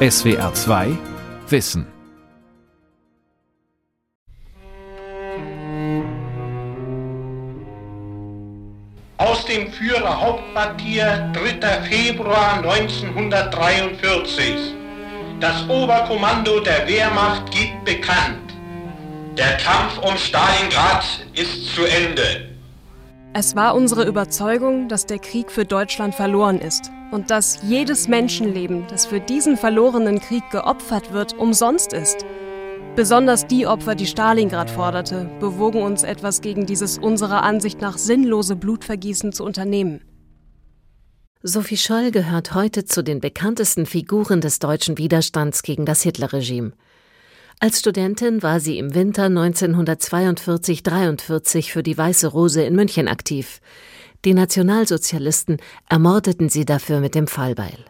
SWR 0.00 0.54
2 0.54 0.96
Wissen 1.48 1.84
Aus 9.16 9.44
dem 9.46 9.72
Führerhauptquartier 9.72 11.32
3. 11.32 11.82
Februar 11.82 12.58
1943. 12.58 14.72
Das 15.40 15.68
Oberkommando 15.68 16.60
der 16.60 16.86
Wehrmacht 16.86 17.50
gibt 17.50 17.84
bekannt. 17.84 18.54
Der 19.36 19.56
Kampf 19.56 19.98
um 19.98 20.16
Stalingrad 20.16 21.26
ist 21.34 21.74
zu 21.74 21.82
Ende. 21.82 22.50
Es 23.32 23.56
war 23.56 23.74
unsere 23.74 24.04
Überzeugung, 24.04 24.88
dass 24.88 25.06
der 25.06 25.18
Krieg 25.18 25.50
für 25.50 25.64
Deutschland 25.64 26.14
verloren 26.14 26.60
ist 26.60 26.92
und 27.10 27.30
dass 27.30 27.60
jedes 27.62 28.08
Menschenleben, 28.08 28.86
das 28.88 29.06
für 29.06 29.20
diesen 29.20 29.56
verlorenen 29.56 30.20
Krieg 30.20 30.42
geopfert 30.50 31.12
wird, 31.12 31.38
umsonst 31.38 31.92
ist. 31.92 32.24
Besonders 32.96 33.46
die 33.46 33.66
Opfer, 33.66 33.94
die 33.94 34.06
Stalingrad 34.06 34.70
forderte, 34.70 35.30
bewogen 35.38 35.82
uns 35.82 36.02
etwas 36.02 36.40
gegen 36.40 36.66
dieses 36.66 36.98
unserer 36.98 37.42
Ansicht 37.42 37.80
nach 37.80 37.96
sinnlose 37.96 38.56
Blutvergießen 38.56 39.32
zu 39.32 39.44
unternehmen. 39.44 40.02
Sophie 41.42 41.76
Scholl 41.76 42.10
gehört 42.10 42.54
heute 42.54 42.84
zu 42.84 43.04
den 43.04 43.20
bekanntesten 43.20 43.86
Figuren 43.86 44.40
des 44.40 44.58
deutschen 44.58 44.98
Widerstands 44.98 45.62
gegen 45.62 45.86
das 45.86 46.02
Hitlerregime. 46.02 46.72
Als 47.60 47.78
Studentin 47.78 48.42
war 48.42 48.58
sie 48.58 48.78
im 48.78 48.94
Winter 48.94 49.26
1942-43 49.26 51.70
für 51.70 51.84
die 51.84 51.96
Weiße 51.96 52.26
Rose 52.28 52.62
in 52.62 52.74
München 52.74 53.08
aktiv. 53.08 53.60
Die 54.24 54.34
Nationalsozialisten 54.34 55.58
ermordeten 55.88 56.48
sie 56.48 56.64
dafür 56.64 57.00
mit 57.00 57.14
dem 57.14 57.28
Fallbeil. 57.28 57.84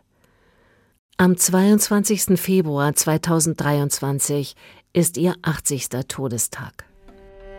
Am 1.16 1.36
22. 1.36 2.38
Februar 2.38 2.94
2023 2.94 4.54
ist 4.92 5.16
ihr 5.16 5.34
80. 5.42 5.88
Todestag. 6.06 6.84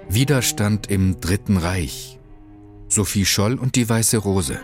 Widerstand 0.08 0.90
im 0.90 1.20
Dritten 1.20 1.58
Reich. 1.58 2.20
Sophie 2.88 3.26
Scholl 3.26 3.56
und 3.56 3.76
die 3.76 3.88
Weiße 3.88 4.18
Rose 4.18 4.60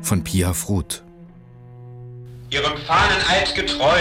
von 0.00 0.22
Pia 0.22 0.52
Fruth. 0.52 1.02
Ihrem 2.50 2.76
Fahneneid 2.86 3.54
getreu 3.54 3.98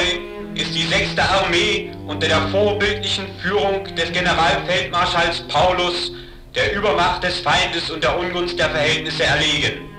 ist 0.56 0.76
die 0.76 0.86
6. 0.86 1.18
Armee 1.18 1.92
unter 2.06 2.28
der 2.28 2.50
vorbildlichen 2.50 3.26
Führung 3.42 3.86
des 3.96 4.12
Generalfeldmarschalls 4.12 5.48
Paulus 5.48 6.12
der 6.56 6.76
Übermacht 6.76 7.24
des 7.24 7.40
Feindes 7.40 7.90
und 7.90 8.04
der 8.04 8.18
Ungunst 8.20 8.60
der 8.60 8.70
Verhältnisse 8.70 9.24
erlegen. 9.24 9.92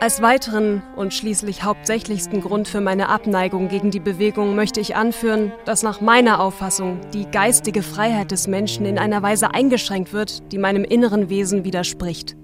Als 0.00 0.22
weiteren 0.22 0.82
und 0.96 1.12
schließlich 1.12 1.62
hauptsächlichsten 1.62 2.40
Grund 2.40 2.68
für 2.68 2.80
meine 2.80 3.10
Abneigung 3.10 3.68
gegen 3.68 3.90
die 3.90 4.00
Bewegung 4.00 4.54
möchte 4.54 4.80
ich 4.80 4.96
anführen, 4.96 5.52
dass 5.66 5.82
nach 5.82 6.00
meiner 6.00 6.40
Auffassung 6.40 7.00
die 7.12 7.26
geistige 7.26 7.82
Freiheit 7.82 8.30
des 8.30 8.46
Menschen 8.46 8.86
in 8.86 8.98
einer 8.98 9.22
Weise 9.22 9.52
eingeschränkt 9.52 10.14
wird, 10.14 10.50
die 10.52 10.58
meinem 10.58 10.84
inneren 10.84 11.28
Wesen 11.28 11.64
widerspricht. 11.64 12.34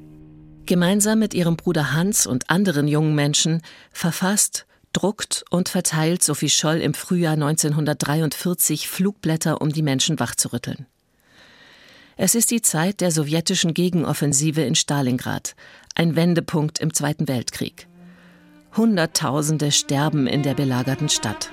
Gemeinsam 0.67 1.19
mit 1.19 1.33
ihrem 1.33 1.57
Bruder 1.57 1.95
Hans 1.95 2.27
und 2.27 2.51
anderen 2.51 2.89
jungen 2.89 3.15
Menschen 3.15 3.63
verfasst, 3.91 4.67
druckt 4.93 5.45
und 5.49 5.71
verteilt 5.71 6.23
Sophie 6.23 6.51
Scholl 6.51 6.83
im 6.83 6.93
Frühjahr 6.93 7.35
1943 7.35 8.89
Flugblätter, 8.89 9.63
um 9.63 9.73
die 9.73 9.83
Menschen 9.83 10.21
wachzurütteln. 10.21 10.87
Es 12.19 12.35
ist 12.35 12.51
die 12.51 12.63
Zeit 12.63 13.03
der 13.03 13.11
sowjetischen 13.11 13.75
Gegenoffensive 13.75 14.63
in 14.63 14.75
Stalingrad, 14.75 15.55
ein 15.95 16.17
Wendepunkt 16.17 16.79
im 16.79 16.95
Zweiten 16.95 17.29
Weltkrieg. 17.29 17.89
Hunderttausende 18.75 19.71
sterben 19.71 20.27
in 20.27 20.43
der 20.43 20.55
belagerten 20.55 21.11
Stadt. 21.11 21.51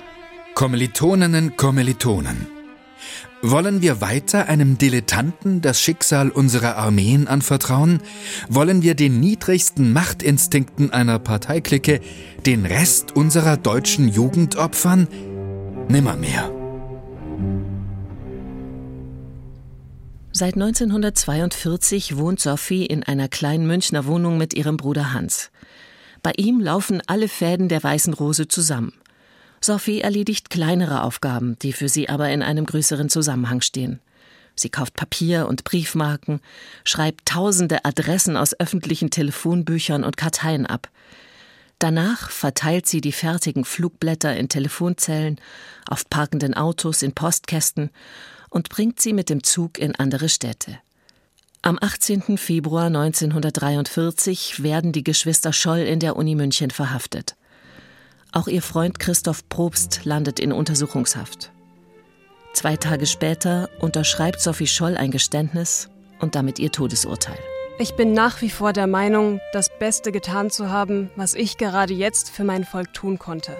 Kommilitoninnen, 0.54 1.58
Kommilitonen. 1.58 2.46
Wollen 3.42 3.82
wir 3.82 4.00
weiter 4.00 4.48
einem 4.48 4.78
Dilettanten 4.78 5.60
das 5.60 5.82
Schicksal 5.82 6.30
unserer 6.30 6.78
Armeen 6.78 7.28
anvertrauen? 7.28 8.00
Wollen 8.48 8.80
wir 8.80 8.94
den 8.94 9.20
niedrigsten 9.20 9.92
Machtinstinkten 9.92 10.90
einer 10.90 11.18
Parteiklicke 11.18 12.00
den 12.46 12.64
Rest 12.64 13.14
unserer 13.14 13.58
deutschen 13.58 14.08
Jugend 14.08 14.56
opfern? 14.56 15.08
Nimmermehr. 15.90 16.50
Seit 20.36 20.54
1942 20.54 22.16
wohnt 22.16 22.40
Sophie 22.40 22.86
in 22.86 23.04
einer 23.04 23.28
kleinen 23.28 23.68
Münchner 23.68 24.04
Wohnung 24.04 24.36
mit 24.36 24.52
ihrem 24.52 24.76
Bruder 24.76 25.12
Hans. 25.12 25.52
Bei 26.24 26.32
ihm 26.36 26.58
laufen 26.58 27.00
alle 27.06 27.28
Fäden 27.28 27.68
der 27.68 27.80
Weißen 27.80 28.12
Rose 28.12 28.48
zusammen. 28.48 28.94
Sophie 29.60 30.00
erledigt 30.00 30.50
kleinere 30.50 31.04
Aufgaben, 31.04 31.56
die 31.60 31.72
für 31.72 31.88
sie 31.88 32.08
aber 32.08 32.30
in 32.30 32.42
einem 32.42 32.66
größeren 32.66 33.08
Zusammenhang 33.10 33.60
stehen. 33.60 34.00
Sie 34.56 34.70
kauft 34.70 34.94
Papier 34.94 35.46
und 35.46 35.62
Briefmarken, 35.62 36.40
schreibt 36.82 37.26
tausende 37.26 37.84
Adressen 37.84 38.36
aus 38.36 38.58
öffentlichen 38.58 39.10
Telefonbüchern 39.10 40.02
und 40.02 40.16
Karteien 40.16 40.66
ab. 40.66 40.88
Danach 41.78 42.30
verteilt 42.30 42.86
sie 42.88 43.00
die 43.00 43.12
fertigen 43.12 43.64
Flugblätter 43.64 44.36
in 44.36 44.48
Telefonzellen, 44.48 45.40
auf 45.86 46.10
parkenden 46.10 46.54
Autos, 46.54 47.04
in 47.04 47.12
Postkästen 47.12 47.90
und 48.54 48.68
bringt 48.68 49.00
sie 49.00 49.12
mit 49.12 49.30
dem 49.30 49.42
Zug 49.42 49.78
in 49.78 49.96
andere 49.96 50.28
Städte. 50.28 50.78
Am 51.60 51.76
18. 51.80 52.38
Februar 52.38 52.86
1943 52.86 54.62
werden 54.62 54.92
die 54.92 55.02
Geschwister 55.02 55.52
Scholl 55.52 55.80
in 55.80 55.98
der 55.98 56.14
Uni 56.14 56.36
München 56.36 56.70
verhaftet. 56.70 57.34
Auch 58.30 58.46
ihr 58.46 58.62
Freund 58.62 59.00
Christoph 59.00 59.48
Probst 59.48 60.04
landet 60.04 60.38
in 60.38 60.52
Untersuchungshaft. 60.52 61.50
Zwei 62.52 62.76
Tage 62.76 63.06
später 63.06 63.68
unterschreibt 63.80 64.40
Sophie 64.40 64.68
Scholl 64.68 64.96
ein 64.96 65.10
Geständnis 65.10 65.88
und 66.20 66.36
damit 66.36 66.60
ihr 66.60 66.70
Todesurteil. 66.70 67.38
Ich 67.80 67.96
bin 67.96 68.12
nach 68.12 68.40
wie 68.40 68.50
vor 68.50 68.72
der 68.72 68.86
Meinung, 68.86 69.40
das 69.52 69.68
Beste 69.80 70.12
getan 70.12 70.50
zu 70.50 70.70
haben, 70.70 71.10
was 71.16 71.34
ich 71.34 71.58
gerade 71.58 71.92
jetzt 71.92 72.30
für 72.30 72.44
mein 72.44 72.64
Volk 72.64 72.94
tun 72.94 73.18
konnte. 73.18 73.56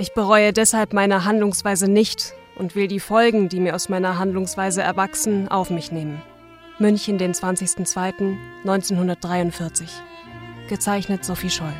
Ich 0.00 0.14
bereue 0.14 0.52
deshalb 0.52 0.92
meine 0.92 1.24
Handlungsweise 1.24 1.86
nicht 1.86 2.34
und 2.56 2.74
will 2.74 2.88
die 2.88 3.00
Folgen, 3.00 3.48
die 3.48 3.60
mir 3.60 3.74
aus 3.74 3.88
meiner 3.88 4.18
Handlungsweise 4.18 4.82
erwachsen, 4.82 5.48
auf 5.48 5.70
mich 5.70 5.92
nehmen. 5.92 6.20
München, 6.78 7.18
den 7.18 7.32
20.02.1943. 7.32 9.84
Gezeichnet 10.68 11.24
Sophie 11.24 11.50
Scholl. 11.50 11.72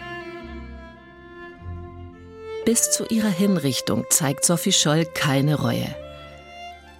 Bis 2.65 2.91
zu 2.91 3.05
ihrer 3.07 3.29
Hinrichtung 3.29 4.05
zeigt 4.11 4.45
Sophie 4.45 4.73
Scholl 4.73 5.05
keine 5.05 5.57
Reue. 5.57 5.95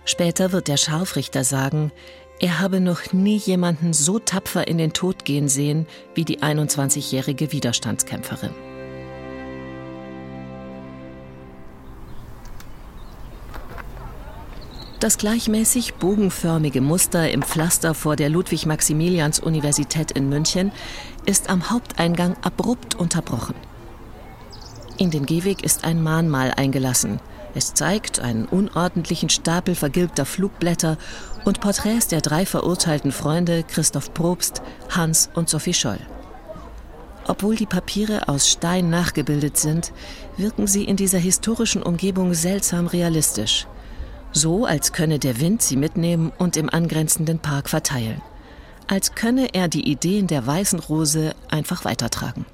Später 0.05 0.53
wird 0.53 0.69
der 0.69 0.77
Scharfrichter 0.77 1.43
sagen, 1.43 1.91
er 2.39 2.61
habe 2.61 2.81
noch 2.81 3.13
nie 3.13 3.39
jemanden 3.39 3.93
so 3.93 4.19
tapfer 4.19 4.69
in 4.69 4.79
den 4.79 4.93
Tod 4.93 5.25
gehen 5.25 5.49
sehen 5.49 5.87
wie 6.15 6.25
die 6.25 6.41
21-jährige 6.41 7.51
Widerstandskämpferin. 7.51 8.55
Das 15.07 15.19
gleichmäßig 15.19 15.95
bogenförmige 15.95 16.81
Muster 16.81 17.31
im 17.31 17.45
Pflaster 17.45 17.95
vor 17.95 18.17
der 18.17 18.29
Ludwig-Maximilians-Universität 18.29 20.11
in 20.11 20.29
München 20.29 20.73
ist 21.25 21.49
am 21.49 21.71
Haupteingang 21.71 22.35
abrupt 22.43 22.97
unterbrochen. 22.97 23.55
In 24.99 25.13
den 25.13 25.25
Gehweg 25.25 25.63
ist 25.63 25.85
ein 25.85 26.03
Mahnmal 26.03 26.51
eingelassen. 26.51 27.21
Es 27.55 27.73
zeigt 27.73 28.19
einen 28.19 28.47
unordentlichen 28.47 29.29
Stapel 29.29 29.77
vergilbter 29.77 30.27
Flugblätter 30.27 30.99
und 31.45 31.61
Porträts 31.61 32.09
der 32.09 32.21
drei 32.21 32.45
verurteilten 32.45 33.13
Freunde 33.13 33.63
Christoph 33.63 34.13
Probst, 34.13 34.61
Hans 34.91 35.31
und 35.35 35.49
Sophie 35.49 35.75
Scholl. 35.75 36.01
Obwohl 37.29 37.55
die 37.55 37.67
Papiere 37.67 38.27
aus 38.29 38.49
Stein 38.49 38.91
nachgebildet 38.91 39.57
sind, 39.57 39.93
wirken 40.37 40.67
sie 40.67 40.83
in 40.83 40.97
dieser 40.97 41.19
historischen 41.19 41.85
Umgebung 41.85 42.35
seltsam 42.35 42.89
realistisch. 42.89 43.69
So, 44.39 44.67
als 44.67 44.93
könne 44.93 45.19
der 45.19 45.41
Wind 45.41 45.63
sie 45.63 45.79
mitnehmen 45.79 46.31
und 46.37 46.59
im 46.59 46.69
angrenzenden 46.69 47.39
Park 47.39 47.71
verteilen. 47.71 48.21
Als 48.87 49.15
könne 49.15 49.55
er 49.55 49.69
die 49.69 49.91
Ideen 49.91 50.27
der 50.27 50.47
Weißen 50.47 50.79
Rose 50.79 51.35
einfach 51.49 51.87
weitertragen. 51.87 52.45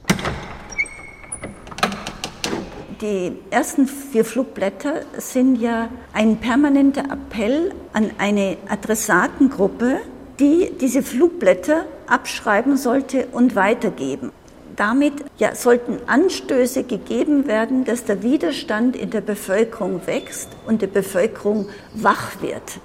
Die 3.00 3.32
ersten 3.50 3.88
vier 3.88 4.24
Flugblätter 4.24 5.00
sind 5.18 5.56
ja 5.56 5.88
ein 6.12 6.36
permanenter 6.36 7.02
Appell 7.10 7.74
an 7.92 8.12
eine 8.16 8.58
Adressatengruppe, 8.68 10.02
die 10.38 10.70
diese 10.80 11.02
Flugblätter 11.02 11.86
abschreiben 12.06 12.76
sollte 12.76 13.26
und 13.32 13.56
weitergeben. 13.56 14.30
Damit 14.76 15.14
ja, 15.38 15.54
sollten 15.54 15.98
Anstöße 16.06 16.84
gegeben 16.84 17.46
werden, 17.46 17.84
dass 17.84 18.04
der 18.04 18.22
Widerstand 18.22 18.96
in 18.96 19.10
der 19.10 19.20
Bevölkerung 19.20 20.06
wächst 20.06 20.48
und 20.66 20.82
die 20.82 20.86
Bevölkerung 20.86 21.68
wach 21.94 22.40
wird. 22.40 22.80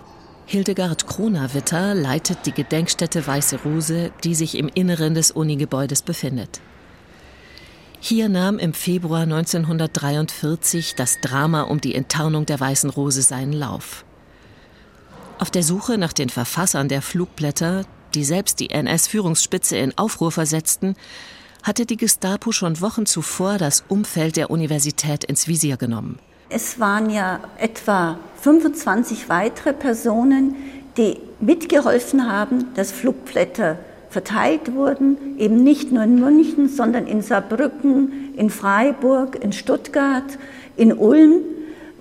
Hildegard 0.45 1.07
Kronawitter 1.07 1.93
leitet 1.93 2.45
die 2.45 2.53
Gedenkstätte 2.53 3.25
Weiße 3.25 3.59
Rose, 3.65 4.11
die 4.23 4.33
sich 4.33 4.57
im 4.57 4.69
Inneren 4.73 5.13
des 5.13 5.31
Unigebäudes 5.31 6.01
befindet. 6.01 6.61
Hier 7.99 8.29
nahm 8.29 8.59
im 8.59 8.73
Februar 8.73 9.23
1943 9.23 10.95
das 10.95 11.19
Drama 11.19 11.63
um 11.63 11.81
die 11.81 11.95
Enttarnung 11.95 12.45
der 12.45 12.59
Weißen 12.59 12.89
Rose 12.89 13.21
seinen 13.23 13.53
Lauf. 13.53 14.05
Auf 15.39 15.51
der 15.51 15.63
Suche 15.63 15.97
nach 15.97 16.13
den 16.13 16.29
Verfassern 16.29 16.87
der 16.87 17.01
Flugblätter, 17.01 17.85
die 18.13 18.23
selbst 18.23 18.59
die 18.59 18.69
NS-Führungsspitze 18.69 19.77
in 19.77 19.97
Aufruhr 19.97 20.31
versetzten, 20.31 20.95
hatte 21.67 21.85
die 21.85 21.97
Gestapo 21.97 22.51
schon 22.51 22.79
Wochen 22.81 23.05
zuvor 23.05 23.57
das 23.57 23.83
Umfeld 23.89 24.37
der 24.37 24.49
Universität 24.49 25.25
ins 25.25 25.47
Visier 25.47 25.75
genommen. 25.75 26.17
Es 26.49 26.79
waren 26.79 27.09
ja 27.09 27.41
etwa 27.57 28.17
25 28.41 29.27
weitere 29.27 29.73
Personen, 29.73 30.55
die 30.95 31.19
mitgeholfen 31.41 32.31
haben, 32.31 32.73
dass 32.75 32.91
Flugblätter 32.91 33.77
verteilt 34.09 34.73
wurden, 34.73 35.37
eben 35.37 35.63
nicht 35.63 35.91
nur 35.91 36.03
in 36.03 36.21
München, 36.21 36.69
sondern 36.69 37.05
in 37.05 37.21
Saarbrücken, 37.21 38.33
in 38.37 38.49
Freiburg, 38.49 39.43
in 39.43 39.51
Stuttgart, 39.51 40.37
in 40.77 40.93
Ulm, 40.93 41.41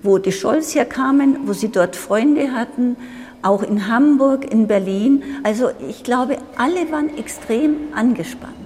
wo 0.02 0.18
die 0.18 0.30
Scholz 0.30 0.76
herkamen, 0.76 1.48
wo 1.48 1.52
sie 1.52 1.68
dort 1.68 1.96
Freunde 1.96 2.52
hatten, 2.52 2.96
auch 3.42 3.64
in 3.64 3.88
Hamburg, 3.88 4.50
in 4.50 4.68
Berlin. 4.68 5.22
Also 5.42 5.70
ich 5.88 6.04
glaube, 6.04 6.38
alle 6.56 6.90
waren 6.92 7.16
extrem 7.18 7.76
angespannt. 7.94 8.65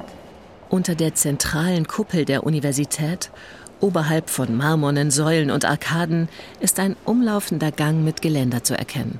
Unter 0.70 0.94
der 0.94 1.16
zentralen 1.16 1.88
Kuppel 1.88 2.24
der 2.24 2.44
Universität, 2.44 3.32
oberhalb 3.80 4.30
von 4.30 4.56
marmornen 4.56 5.10
Säulen 5.10 5.50
und 5.50 5.64
Arkaden, 5.64 6.28
ist 6.60 6.78
ein 6.78 6.94
umlaufender 7.04 7.72
Gang 7.72 8.04
mit 8.04 8.22
Geländer 8.22 8.62
zu 8.62 8.78
erkennen. 8.78 9.18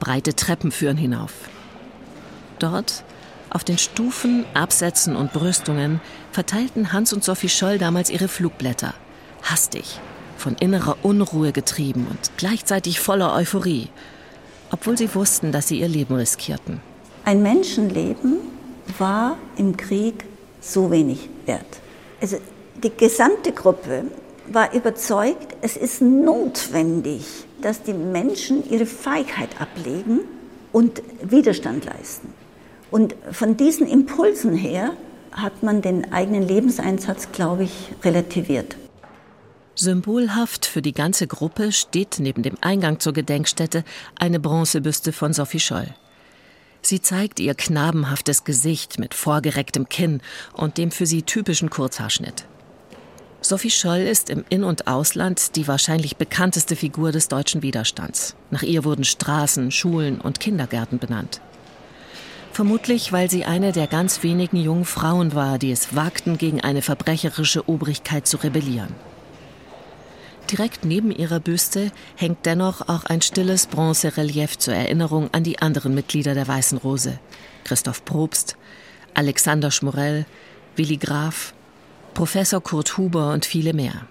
Breite 0.00 0.34
Treppen 0.34 0.72
führen 0.72 0.96
hinauf. 0.96 1.32
Dort, 2.58 3.04
auf 3.50 3.62
den 3.62 3.78
Stufen, 3.78 4.44
Absätzen 4.52 5.14
und 5.14 5.32
Brüstungen, 5.32 6.00
verteilten 6.32 6.92
Hans 6.92 7.12
und 7.12 7.22
Sophie 7.22 7.48
Scholl 7.48 7.78
damals 7.78 8.10
ihre 8.10 8.26
Flugblätter. 8.26 8.94
Hastig, 9.42 10.00
von 10.36 10.56
innerer 10.58 10.96
Unruhe 11.04 11.52
getrieben 11.52 12.08
und 12.10 12.32
gleichzeitig 12.36 12.98
voller 12.98 13.32
Euphorie, 13.32 13.90
obwohl 14.72 14.98
sie 14.98 15.14
wussten, 15.14 15.52
dass 15.52 15.68
sie 15.68 15.78
ihr 15.78 15.88
Leben 15.88 16.16
riskierten. 16.16 16.80
Ein 17.24 17.42
Menschenleben 17.44 18.38
war 18.98 19.38
im 19.56 19.76
Krieg 19.76 20.24
so 20.64 20.90
wenig 20.90 21.28
wert. 21.46 21.66
Also 22.20 22.38
die 22.82 22.90
gesamte 22.90 23.52
Gruppe 23.52 24.04
war 24.46 24.72
überzeugt, 24.74 25.56
es 25.62 25.76
ist 25.76 26.02
notwendig, 26.02 27.24
dass 27.62 27.82
die 27.82 27.94
Menschen 27.94 28.68
ihre 28.70 28.86
Feigheit 28.86 29.60
ablegen 29.60 30.20
und 30.72 31.02
Widerstand 31.22 31.84
leisten. 31.84 32.32
Und 32.90 33.14
von 33.32 33.56
diesen 33.56 33.86
Impulsen 33.86 34.54
her 34.54 34.92
hat 35.32 35.62
man 35.62 35.82
den 35.82 36.12
eigenen 36.12 36.46
Lebenseinsatz, 36.46 37.32
glaube 37.32 37.64
ich, 37.64 37.90
relativiert. 38.04 38.76
Symbolhaft 39.74 40.66
für 40.66 40.82
die 40.82 40.92
ganze 40.92 41.26
Gruppe 41.26 41.72
steht 41.72 42.18
neben 42.20 42.42
dem 42.42 42.56
Eingang 42.60 43.00
zur 43.00 43.12
Gedenkstätte 43.12 43.82
eine 44.16 44.38
Bronzebüste 44.38 45.12
von 45.12 45.32
Sophie 45.32 45.58
Scholl. 45.58 45.88
Sie 46.86 47.00
zeigt 47.00 47.40
ihr 47.40 47.54
knabenhaftes 47.54 48.44
Gesicht 48.44 48.98
mit 48.98 49.14
vorgerecktem 49.14 49.88
Kinn 49.88 50.20
und 50.52 50.76
dem 50.76 50.90
für 50.90 51.06
sie 51.06 51.22
typischen 51.22 51.70
Kurzhaarschnitt. 51.70 52.44
Sophie 53.40 53.70
Scholl 53.70 54.00
ist 54.00 54.28
im 54.28 54.44
In- 54.50 54.64
und 54.64 54.86
Ausland 54.86 55.56
die 55.56 55.66
wahrscheinlich 55.66 56.18
bekannteste 56.18 56.76
Figur 56.76 57.10
des 57.10 57.28
deutschen 57.28 57.62
Widerstands. 57.62 58.36
Nach 58.50 58.62
ihr 58.62 58.84
wurden 58.84 59.04
Straßen, 59.04 59.70
Schulen 59.70 60.20
und 60.20 60.40
Kindergärten 60.40 60.98
benannt. 60.98 61.40
Vermutlich, 62.52 63.12
weil 63.12 63.30
sie 63.30 63.46
eine 63.46 63.72
der 63.72 63.86
ganz 63.86 64.22
wenigen 64.22 64.58
jungen 64.58 64.84
Frauen 64.84 65.34
war, 65.34 65.58
die 65.58 65.72
es 65.72 65.96
wagten, 65.96 66.36
gegen 66.36 66.60
eine 66.60 66.82
verbrecherische 66.82 67.66
Obrigkeit 67.66 68.26
zu 68.26 68.36
rebellieren. 68.36 68.94
Direkt 70.50 70.84
neben 70.84 71.10
ihrer 71.10 71.40
Büste 71.40 71.90
hängt 72.16 72.44
dennoch 72.44 72.88
auch 72.88 73.04
ein 73.04 73.22
stilles 73.22 73.66
Bronzerelief 73.66 74.58
zur 74.58 74.74
Erinnerung 74.74 75.30
an 75.32 75.42
die 75.42 75.60
anderen 75.60 75.94
Mitglieder 75.94 76.34
der 76.34 76.46
Weißen 76.46 76.78
Rose. 76.78 77.18
Christoph 77.64 78.04
Probst, 78.04 78.56
Alexander 79.14 79.70
Schmorell, 79.70 80.26
Willi 80.76 80.98
Graf, 80.98 81.54
Professor 82.12 82.60
Kurt 82.60 82.98
Huber 82.98 83.32
und 83.32 83.46
viele 83.46 83.72
mehr. 83.72 84.06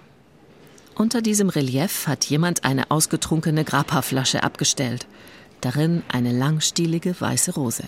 Unter 0.96 1.22
diesem 1.22 1.48
Relief 1.48 2.06
hat 2.06 2.24
jemand 2.24 2.64
eine 2.64 2.90
ausgetrunkene 2.90 3.64
Grappa-Flasche 3.64 4.42
abgestellt. 4.42 5.06
Darin 5.60 6.02
eine 6.08 6.32
langstielige 6.32 7.14
weiße 7.18 7.54
Rose. 7.54 7.84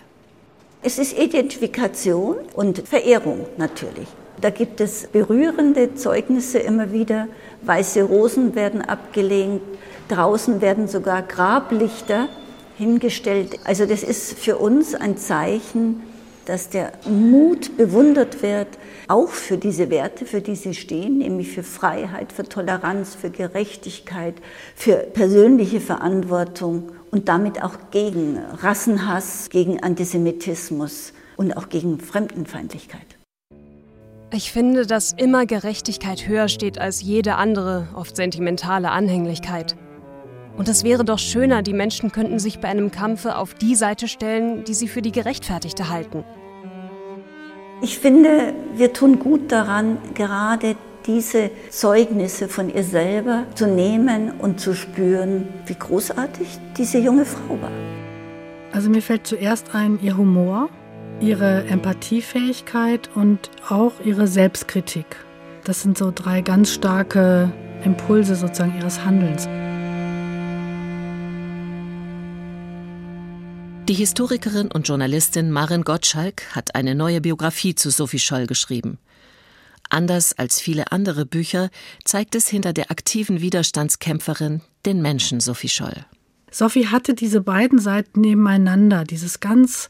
Es 0.82 0.98
ist 0.98 1.18
Identifikation 1.18 2.36
und 2.54 2.86
Verehrung 2.86 3.46
natürlich. 3.58 4.08
Da 4.40 4.50
gibt 4.50 4.80
es 4.80 5.06
berührende 5.06 5.94
Zeugnisse 5.94 6.58
immer 6.58 6.92
wieder. 6.92 7.28
Weiße 7.66 8.04
Rosen 8.04 8.54
werden 8.54 8.82
abgelehnt, 8.82 9.62
draußen 10.08 10.60
werden 10.60 10.88
sogar 10.88 11.22
Grablichter 11.22 12.28
hingestellt. 12.78 13.58
Also 13.64 13.86
das 13.86 14.02
ist 14.02 14.38
für 14.38 14.56
uns 14.56 14.94
ein 14.94 15.16
Zeichen, 15.16 16.02
dass 16.44 16.70
der 16.70 16.92
Mut 17.08 17.76
bewundert 17.76 18.40
wird, 18.40 18.68
auch 19.08 19.30
für 19.30 19.58
diese 19.58 19.90
Werte, 19.90 20.24
für 20.26 20.40
die 20.40 20.54
sie 20.54 20.74
stehen, 20.74 21.18
nämlich 21.18 21.50
für 21.50 21.64
Freiheit, 21.64 22.32
für 22.32 22.44
Toleranz, 22.44 23.16
für 23.16 23.30
Gerechtigkeit, 23.30 24.34
für 24.76 24.94
persönliche 24.96 25.80
Verantwortung 25.80 26.92
und 27.10 27.28
damit 27.28 27.62
auch 27.62 27.90
gegen 27.90 28.38
Rassenhass, 28.62 29.48
gegen 29.50 29.82
Antisemitismus 29.82 31.12
und 31.36 31.56
auch 31.56 31.68
gegen 31.68 31.98
Fremdenfeindlichkeit. 31.98 33.15
Ich 34.32 34.50
finde, 34.50 34.86
dass 34.86 35.12
immer 35.12 35.46
Gerechtigkeit 35.46 36.26
höher 36.26 36.48
steht 36.48 36.80
als 36.80 37.00
jede 37.00 37.36
andere, 37.36 37.86
oft 37.94 38.16
sentimentale 38.16 38.90
Anhänglichkeit. 38.90 39.76
Und 40.56 40.68
es 40.68 40.82
wäre 40.82 41.04
doch 41.04 41.20
schöner, 41.20 41.62
die 41.62 41.72
Menschen 41.72 42.10
könnten 42.10 42.40
sich 42.40 42.58
bei 42.58 42.68
einem 42.68 42.90
Kampfe 42.90 43.36
auf 43.36 43.54
die 43.54 43.76
Seite 43.76 44.08
stellen, 44.08 44.64
die 44.64 44.74
sie 44.74 44.88
für 44.88 45.00
die 45.00 45.12
gerechtfertigte 45.12 45.90
halten. 45.90 46.24
Ich 47.82 47.98
finde, 47.98 48.54
wir 48.74 48.92
tun 48.92 49.20
gut 49.20 49.52
daran, 49.52 49.98
gerade 50.14 50.76
diese 51.06 51.50
Zeugnisse 51.70 52.48
von 52.48 52.74
ihr 52.74 52.82
selber 52.82 53.44
zu 53.54 53.68
nehmen 53.68 54.32
und 54.40 54.58
zu 54.58 54.74
spüren, 54.74 55.46
wie 55.66 55.74
großartig 55.74 56.48
diese 56.76 56.98
junge 56.98 57.26
Frau 57.26 57.60
war. 57.60 57.70
Also 58.72 58.90
mir 58.90 59.02
fällt 59.02 59.26
zuerst 59.26 59.72
ein 59.74 60.00
ihr 60.02 60.16
Humor, 60.16 60.68
ihre 61.20 61.64
Empathiefähigkeit 61.66 63.08
und 63.14 63.50
auch 63.68 63.92
ihre 64.04 64.26
Selbstkritik. 64.26 65.06
Das 65.64 65.82
sind 65.82 65.96
so 65.96 66.12
drei 66.14 66.42
ganz 66.42 66.72
starke 66.72 67.52
Impulse 67.84 68.36
sozusagen 68.36 68.76
ihres 68.78 69.04
Handelns. 69.04 69.48
Die 73.88 73.94
Historikerin 73.94 74.70
und 74.70 74.88
Journalistin 74.88 75.50
Maren 75.50 75.82
Gottschalk 75.82 76.54
hat 76.54 76.74
eine 76.74 76.94
neue 76.94 77.20
Biografie 77.20 77.74
zu 77.74 77.90
Sophie 77.90 78.18
Scholl 78.18 78.46
geschrieben. 78.46 78.98
Anders 79.88 80.36
als 80.36 80.60
viele 80.60 80.90
andere 80.90 81.24
Bücher 81.24 81.70
zeigt 82.04 82.34
es 82.34 82.48
hinter 82.48 82.72
der 82.72 82.90
aktiven 82.90 83.40
Widerstandskämpferin 83.40 84.60
den 84.84 85.00
Menschen 85.02 85.38
Sophie 85.38 85.68
Scholl. 85.68 86.04
Sophie 86.50 86.88
hatte 86.88 87.14
diese 87.14 87.40
beiden 87.40 87.78
Seiten 87.78 88.20
nebeneinander, 88.22 89.04
dieses 89.04 89.40
ganz 89.40 89.88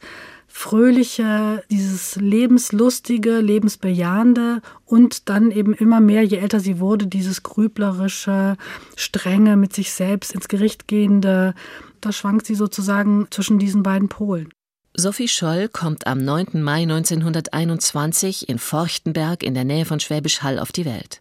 fröhliche, 0.56 1.62
dieses 1.70 2.16
lebenslustige, 2.16 3.40
lebensbejahende 3.40 4.62
und 4.86 5.28
dann 5.28 5.50
eben 5.50 5.74
immer 5.74 6.00
mehr, 6.00 6.22
je 6.22 6.38
älter 6.38 6.60
sie 6.60 6.80
wurde, 6.80 7.06
dieses 7.06 7.42
grüblerische, 7.42 8.56
strenge, 8.96 9.58
mit 9.58 9.74
sich 9.74 9.92
selbst 9.92 10.32
ins 10.32 10.48
Gericht 10.48 10.88
gehende. 10.88 11.54
Da 12.00 12.10
schwankt 12.10 12.46
sie 12.46 12.54
sozusagen 12.54 13.26
zwischen 13.30 13.58
diesen 13.58 13.82
beiden 13.82 14.08
Polen. 14.08 14.48
Sophie 14.96 15.28
Scholl 15.28 15.68
kommt 15.68 16.06
am 16.06 16.24
9. 16.24 16.62
Mai 16.62 16.82
1921 16.84 18.48
in 18.48 18.58
Forchtenberg 18.58 19.42
in 19.42 19.52
der 19.52 19.64
Nähe 19.64 19.84
von 19.84 20.00
Schwäbisch 20.00 20.42
Hall 20.42 20.58
auf 20.58 20.72
die 20.72 20.86
Welt. 20.86 21.20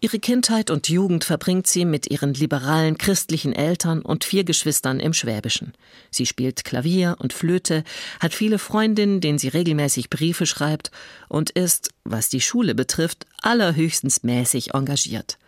Ihre 0.00 0.18
Kindheit 0.18 0.70
und 0.70 0.88
Jugend 0.88 1.24
verbringt 1.24 1.66
sie 1.66 1.84
mit 1.84 2.10
ihren 2.10 2.34
liberalen 2.34 2.98
christlichen 2.98 3.52
Eltern 3.52 4.02
und 4.02 4.24
vier 4.24 4.44
Geschwistern 4.44 5.00
im 5.00 5.12
Schwäbischen. 5.12 5.72
Sie 6.10 6.26
spielt 6.26 6.64
Klavier 6.64 7.16
und 7.18 7.32
Flöte, 7.32 7.84
hat 8.20 8.34
viele 8.34 8.58
Freundinnen, 8.58 9.20
denen 9.20 9.38
sie 9.38 9.48
regelmäßig 9.48 10.10
Briefe 10.10 10.46
schreibt 10.46 10.90
und 11.28 11.50
ist, 11.50 11.90
was 12.04 12.28
die 12.28 12.40
Schule 12.40 12.74
betrifft, 12.74 13.26
allerhöchstens 13.40 14.22
mäßig 14.22 14.74
engagiert. 14.74 15.38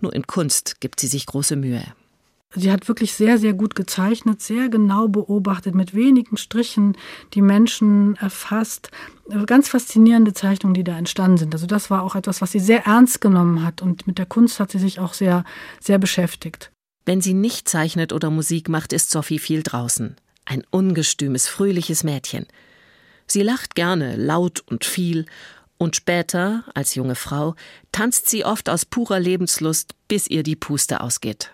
Nur 0.00 0.14
in 0.14 0.26
Kunst 0.26 0.80
gibt 0.80 1.00
sie 1.00 1.08
sich 1.08 1.26
große 1.26 1.56
Mühe. 1.56 1.84
Sie 2.54 2.72
hat 2.72 2.88
wirklich 2.88 3.12
sehr, 3.12 3.36
sehr 3.36 3.52
gut 3.52 3.74
gezeichnet, 3.74 4.40
sehr 4.40 4.70
genau 4.70 5.06
beobachtet, 5.06 5.74
mit 5.74 5.94
wenigen 5.94 6.38
Strichen 6.38 6.96
die 7.34 7.42
Menschen 7.42 8.16
erfasst. 8.16 8.90
Ganz 9.46 9.68
faszinierende 9.68 10.32
Zeichnungen, 10.32 10.72
die 10.72 10.84
da 10.84 10.96
entstanden 10.96 11.36
sind. 11.36 11.54
Also 11.54 11.66
das 11.66 11.90
war 11.90 12.02
auch 12.02 12.14
etwas, 12.14 12.40
was 12.40 12.52
sie 12.52 12.60
sehr 12.60 12.86
ernst 12.86 13.20
genommen 13.20 13.62
hat 13.62 13.82
und 13.82 14.06
mit 14.06 14.16
der 14.16 14.24
Kunst 14.24 14.60
hat 14.60 14.70
sie 14.70 14.78
sich 14.78 14.98
auch 14.98 15.12
sehr, 15.12 15.44
sehr 15.78 15.98
beschäftigt. 15.98 16.72
Wenn 17.04 17.20
sie 17.20 17.34
nicht 17.34 17.68
zeichnet 17.68 18.14
oder 18.14 18.30
Musik 18.30 18.70
macht, 18.70 18.94
ist 18.94 19.10
Sophie 19.10 19.38
viel 19.38 19.62
draußen. 19.62 20.16
Ein 20.46 20.62
ungestümes, 20.70 21.48
fröhliches 21.48 22.02
Mädchen. 22.02 22.46
Sie 23.26 23.42
lacht 23.42 23.74
gerne, 23.74 24.16
laut 24.16 24.62
und 24.66 24.86
viel 24.86 25.26
Und 25.76 25.94
später, 25.94 26.64
als 26.74 26.96
junge 26.96 27.14
Frau, 27.14 27.54
tanzt 27.92 28.28
sie 28.28 28.44
oft 28.44 28.68
aus 28.68 28.84
purer 28.84 29.20
Lebenslust, 29.20 29.94
bis 30.08 30.26
ihr 30.26 30.42
die 30.42 30.56
Puste 30.56 31.00
ausgeht. 31.00 31.52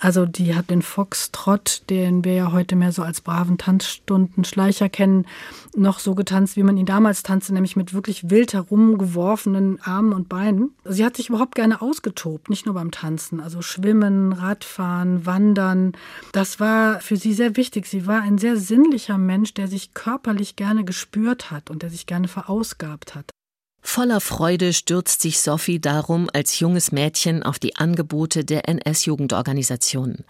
Also 0.00 0.26
die 0.26 0.54
hat 0.54 0.70
den 0.70 0.82
Foxtrott, 0.82 1.82
den 1.90 2.24
wir 2.24 2.34
ja 2.34 2.52
heute 2.52 2.76
mehr 2.76 2.92
so 2.92 3.02
als 3.02 3.20
braven 3.20 3.58
Tanzstundenschleicher 3.58 4.88
kennen, 4.88 5.26
noch 5.74 5.98
so 5.98 6.14
getanzt, 6.14 6.56
wie 6.56 6.62
man 6.62 6.76
ihn 6.76 6.86
damals 6.86 7.24
tanzte, 7.24 7.52
nämlich 7.52 7.74
mit 7.74 7.92
wirklich 7.92 8.30
wild 8.30 8.52
herumgeworfenen 8.52 9.80
Armen 9.82 10.12
und 10.12 10.28
Beinen. 10.28 10.70
Sie 10.84 11.04
hat 11.04 11.16
sich 11.16 11.30
überhaupt 11.30 11.56
gerne 11.56 11.82
ausgetobt, 11.82 12.48
nicht 12.48 12.64
nur 12.64 12.76
beim 12.76 12.92
Tanzen. 12.92 13.40
Also 13.40 13.60
Schwimmen, 13.60 14.32
Radfahren, 14.32 15.26
Wandern. 15.26 15.92
Das 16.30 16.60
war 16.60 17.00
für 17.00 17.16
sie 17.16 17.32
sehr 17.32 17.56
wichtig. 17.56 17.86
Sie 17.86 18.06
war 18.06 18.22
ein 18.22 18.38
sehr 18.38 18.56
sinnlicher 18.56 19.18
Mensch, 19.18 19.52
der 19.54 19.66
sich 19.66 19.94
körperlich 19.94 20.54
gerne 20.54 20.84
gespürt 20.84 21.50
hat 21.50 21.70
und 21.70 21.82
der 21.82 21.90
sich 21.90 22.06
gerne 22.06 22.28
verausgabt 22.28 23.16
hat. 23.16 23.30
Voller 23.80 24.20
Freude 24.20 24.72
stürzt 24.72 25.22
sich 25.22 25.40
Sophie 25.40 25.80
darum 25.80 26.28
als 26.32 26.58
junges 26.60 26.92
Mädchen 26.92 27.42
auf 27.42 27.58
die 27.58 27.76
Angebote 27.76 28.44
der 28.44 28.68
NS-Jugendorganisationen. 28.68 30.24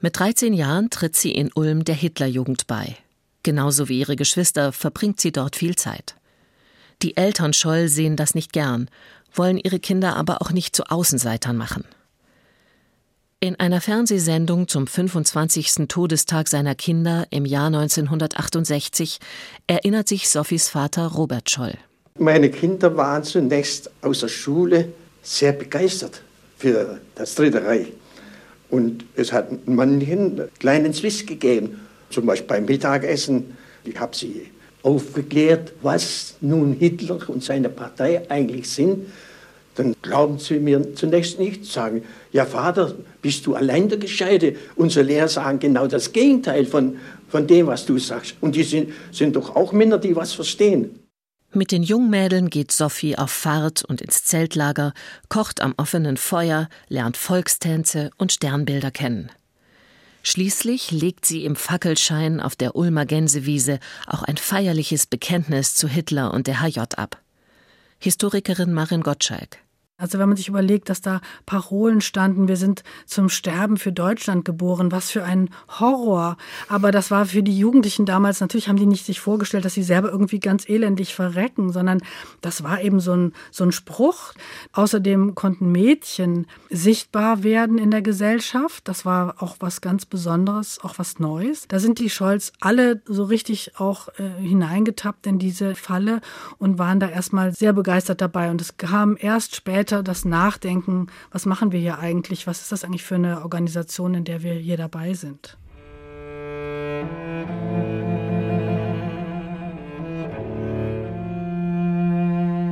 Mit 0.00 0.18
13 0.18 0.52
Jahren 0.52 0.90
tritt 0.90 1.16
sie 1.16 1.32
in 1.32 1.50
Ulm 1.54 1.84
der 1.84 1.96
Hitlerjugend 1.96 2.66
bei. 2.66 2.96
Genauso 3.42 3.88
wie 3.88 3.98
ihre 3.98 4.16
Geschwister 4.16 4.72
verbringt 4.72 5.20
sie 5.20 5.32
dort 5.32 5.56
viel 5.56 5.76
Zeit. 5.76 6.14
Die 7.02 7.16
Eltern 7.16 7.52
Scholl 7.52 7.88
sehen 7.88 8.16
das 8.16 8.34
nicht 8.34 8.52
gern, 8.52 8.88
wollen 9.32 9.58
ihre 9.58 9.80
Kinder 9.80 10.16
aber 10.16 10.42
auch 10.42 10.50
nicht 10.50 10.74
zu 10.74 10.84
Außenseitern 10.84 11.56
machen. 11.56 11.84
In 13.40 13.58
einer 13.60 13.80
Fernsehsendung 13.80 14.66
zum 14.66 14.88
25. 14.88 15.86
Todestag 15.86 16.48
seiner 16.48 16.74
Kinder 16.74 17.26
im 17.30 17.44
Jahr 17.44 17.68
1968 17.68 19.20
erinnert 19.68 20.08
sich 20.08 20.28
Sophies 20.28 20.68
Vater 20.68 21.06
Robert 21.06 21.48
Scholl. 21.48 21.78
Meine 22.20 22.50
Kinder 22.50 22.96
waren 22.96 23.22
zunächst 23.22 23.92
aus 24.02 24.20
der 24.20 24.28
Schule 24.28 24.88
sehr 25.22 25.52
begeistert 25.52 26.20
für 26.56 26.98
das 27.14 27.36
Dritte 27.36 27.64
Reich. 27.64 27.92
Und 28.70 29.04
es 29.14 29.32
hat 29.32 29.68
manchen 29.68 30.42
kleinen 30.58 30.92
Zwist 30.92 31.28
gegeben, 31.28 31.80
zum 32.10 32.26
Beispiel 32.26 32.48
beim 32.48 32.64
Mittagessen. 32.64 33.56
Ich 33.84 33.98
habe 34.00 34.16
sie 34.16 34.48
aufgeklärt, 34.82 35.72
was 35.80 36.34
nun 36.40 36.72
Hitler 36.72 37.20
und 37.28 37.44
seine 37.44 37.68
Partei 37.68 38.28
eigentlich 38.28 38.68
sind. 38.68 39.06
Dann 39.76 39.94
glauben 40.02 40.40
sie 40.40 40.58
mir 40.58 40.96
zunächst 40.96 41.38
nicht, 41.38 41.66
sagen, 41.66 42.02
ja 42.32 42.44
Vater, 42.46 42.96
bist 43.22 43.46
du 43.46 43.54
allein 43.54 43.88
der 43.88 43.98
Gescheite? 43.98 44.56
Unsere 44.74 45.06
Lehrer 45.06 45.28
sagen 45.28 45.60
genau 45.60 45.86
das 45.86 46.12
Gegenteil 46.12 46.66
von, 46.66 46.96
von 47.28 47.46
dem, 47.46 47.68
was 47.68 47.86
du 47.86 47.96
sagst. 47.96 48.34
Und 48.40 48.56
die 48.56 48.64
sind, 48.64 48.92
sind 49.12 49.36
doch 49.36 49.54
auch 49.54 49.72
Männer, 49.72 49.98
die 49.98 50.16
was 50.16 50.32
verstehen. 50.32 50.98
Mit 51.52 51.72
den 51.72 51.82
Jungmädeln 51.82 52.50
geht 52.50 52.72
Sophie 52.72 53.16
auf 53.16 53.30
Fahrt 53.30 53.82
und 53.82 54.02
ins 54.02 54.24
Zeltlager, 54.24 54.92
kocht 55.30 55.62
am 55.62 55.72
offenen 55.78 56.18
Feuer, 56.18 56.68
lernt 56.88 57.16
Volkstänze 57.16 58.10
und 58.18 58.32
Sternbilder 58.32 58.90
kennen. 58.90 59.30
Schließlich 60.22 60.90
legt 60.90 61.24
sie 61.24 61.46
im 61.46 61.56
Fackelschein 61.56 62.40
auf 62.40 62.54
der 62.54 62.76
Ulmer 62.76 63.06
Gänsewiese 63.06 63.78
auch 64.06 64.22
ein 64.22 64.36
feierliches 64.36 65.06
Bekenntnis 65.06 65.74
zu 65.74 65.88
Hitler 65.88 66.34
und 66.34 66.46
der 66.46 66.60
HJ 66.60 66.80
ab. 66.96 67.22
Historikerin 67.98 68.74
Marin 68.74 69.02
Gottschalk. 69.02 69.58
Also 70.00 70.20
wenn 70.20 70.28
man 70.28 70.36
sich 70.36 70.46
überlegt, 70.46 70.90
dass 70.90 71.00
da 71.00 71.20
Parolen 71.44 72.00
standen, 72.00 72.46
wir 72.46 72.56
sind 72.56 72.84
zum 73.04 73.28
Sterben 73.28 73.78
für 73.78 73.90
Deutschland 73.90 74.44
geboren, 74.44 74.92
was 74.92 75.10
für 75.10 75.24
ein 75.24 75.50
Horror. 75.80 76.36
Aber 76.68 76.92
das 76.92 77.10
war 77.10 77.26
für 77.26 77.42
die 77.42 77.58
Jugendlichen 77.58 78.06
damals, 78.06 78.40
natürlich 78.40 78.68
haben 78.68 78.76
die 78.76 78.86
nicht 78.86 79.04
sich 79.04 79.18
vorgestellt, 79.18 79.64
dass 79.64 79.74
sie 79.74 79.82
selber 79.82 80.10
irgendwie 80.10 80.38
ganz 80.38 80.68
elendig 80.68 81.16
verrecken, 81.16 81.72
sondern 81.72 82.00
das 82.40 82.62
war 82.62 82.80
eben 82.80 83.00
so 83.00 83.12
ein, 83.12 83.32
so 83.50 83.64
ein 83.64 83.72
Spruch. 83.72 84.34
Außerdem 84.72 85.34
konnten 85.34 85.72
Mädchen 85.72 86.46
sichtbar 86.70 87.42
werden 87.42 87.76
in 87.76 87.90
der 87.90 88.02
Gesellschaft. 88.02 88.86
Das 88.86 89.04
war 89.04 89.42
auch 89.42 89.56
was 89.58 89.80
ganz 89.80 90.06
Besonderes, 90.06 90.78
auch 90.80 90.94
was 90.98 91.18
Neues. 91.18 91.66
Da 91.66 91.80
sind 91.80 91.98
die 91.98 92.08
Scholz 92.08 92.52
alle 92.60 93.02
so 93.06 93.24
richtig 93.24 93.80
auch 93.80 94.06
äh, 94.10 94.40
hineingetappt 94.40 95.26
in 95.26 95.40
diese 95.40 95.74
Falle 95.74 96.20
und 96.58 96.78
waren 96.78 97.00
da 97.00 97.08
erstmal 97.08 97.52
sehr 97.52 97.72
begeistert 97.72 98.20
dabei. 98.20 98.52
Und 98.52 98.60
es 98.60 98.76
kam 98.76 99.16
erst 99.18 99.56
später 99.56 99.87
weiter 99.88 100.02
das 100.02 100.24
Nachdenken, 100.24 101.06
was 101.30 101.46
machen 101.46 101.72
wir 101.72 101.80
hier 101.80 101.98
eigentlich, 101.98 102.46
was 102.46 102.60
ist 102.60 102.72
das 102.72 102.84
eigentlich 102.84 103.04
für 103.04 103.14
eine 103.14 103.42
Organisation, 103.42 104.14
in 104.14 104.24
der 104.24 104.42
wir 104.42 104.52
hier 104.52 104.76
dabei 104.76 105.14
sind. 105.14 105.56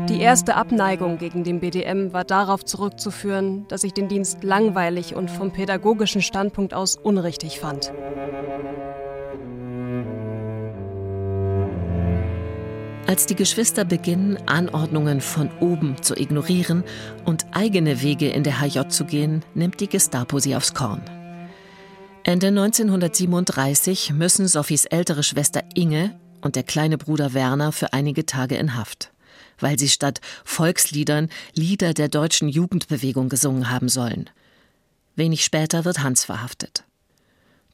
Die 0.09 0.21
erste 0.21 0.57
Abneigung 0.57 1.19
gegen 1.19 1.43
den 1.43 1.61
BDM 1.61 2.13
war 2.13 2.25
darauf 2.25 2.65
zurückzuführen, 2.65 3.67
dass 3.69 3.83
ich 3.83 3.93
den 3.93 4.09
Dienst 4.09 4.45
langweilig 4.45 5.15
und 5.15 5.31
vom 5.31 5.53
pädagogischen 5.53 6.23
Standpunkt 6.23 6.75
aus 6.75 6.97
unrichtig 6.97 7.61
fand. 7.61 7.93
Als 13.07 13.27
die 13.27 13.37
Geschwister 13.37 13.85
beginnen, 13.85 14.37
Anordnungen 14.47 15.21
von 15.21 15.49
oben 15.61 16.03
zu 16.03 16.17
ignorieren 16.17 16.83
und 17.25 17.47
eigene 17.53 18.03
Wege 18.03 18.29
in 18.29 18.43
der 18.43 18.61
HJ 18.61 18.89
zu 18.89 19.05
gehen, 19.05 19.45
nimmt 19.55 19.81
die 19.81 19.89
Gestapo 19.89 20.41
sie 20.41 20.57
aufs 20.57 20.75
Korn. 20.75 21.03
Ende 22.25 22.49
1937 22.49 24.13
müssen 24.13 24.49
Sophies 24.49 24.87
ältere 24.87 25.23
Schwester 25.23 25.63
Inge 25.75 26.19
und 26.41 26.57
der 26.57 26.65
kleine 26.65 26.99
Bruder 26.99 27.33
Werner 27.33 27.71
für 27.71 27.93
einige 27.93 28.27
Tage 28.27 28.57
in 28.57 28.75
Haft, 28.75 29.13
weil 29.61 29.79
sie 29.79 29.89
statt 29.89 30.21
Volksliedern 30.45 31.29
Lieder 31.55 31.95
der 31.95 32.09
deutschen 32.09 32.49
Jugendbewegung 32.49 33.29
gesungen 33.29 33.71
haben 33.71 33.89
sollen. 33.89 34.29
Wenig 35.15 35.45
später 35.45 35.85
wird 35.85 36.03
Hans 36.03 36.25
verhaftet. 36.25 36.83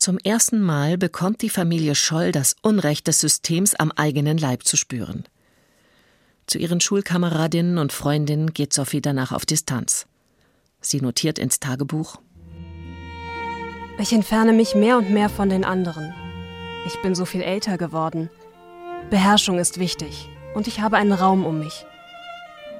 Zum 0.02 0.18
ersten 0.18 0.61
Mal 0.61 0.99
bekommt 0.99 1.42
die 1.42 1.49
Familie 1.49 1.94
Scholl 1.94 2.32
das 2.32 2.56
Unrecht 2.61 3.06
des 3.06 3.21
Systems 3.21 3.76
am 3.76 3.92
eigenen 3.92 4.37
Leib 4.37 4.64
zu 4.64 4.76
spüren. 4.76 5.23
Zu 6.49 6.59
ihren 6.59 6.80
Schulkameradinnen 6.80 7.78
und 7.78 7.92
Freundinnen 7.92 8.52
geht 8.52 8.73
Sophie 8.73 9.00
danach 9.00 9.30
auf 9.30 9.47
Distanz. 9.47 10.09
Sie 10.80 11.00
notiert 11.00 11.38
ins 11.38 11.61
Tagebuch 11.61 12.16
Ich 13.97 14.12
entferne 14.12 14.52
mich 14.52 14.75
mehr 14.75 14.99
und 14.99 15.11
mehr 15.11 15.28
von 15.28 15.49
den 15.49 15.64
anderen. 15.64 16.12
Ich 16.85 17.00
bin 17.02 17.14
so 17.14 17.25
viel 17.25 17.42
älter 17.42 17.78
geworden. 17.78 18.28
Beherrschung 19.09 19.61
ist 19.61 19.78
wichtig 19.78 20.28
und 20.56 20.66
ich 20.66 20.80
habe 20.80 20.97
einen 20.97 21.12
Raum 21.12 21.47
um 21.47 21.61
mich. 21.61 21.87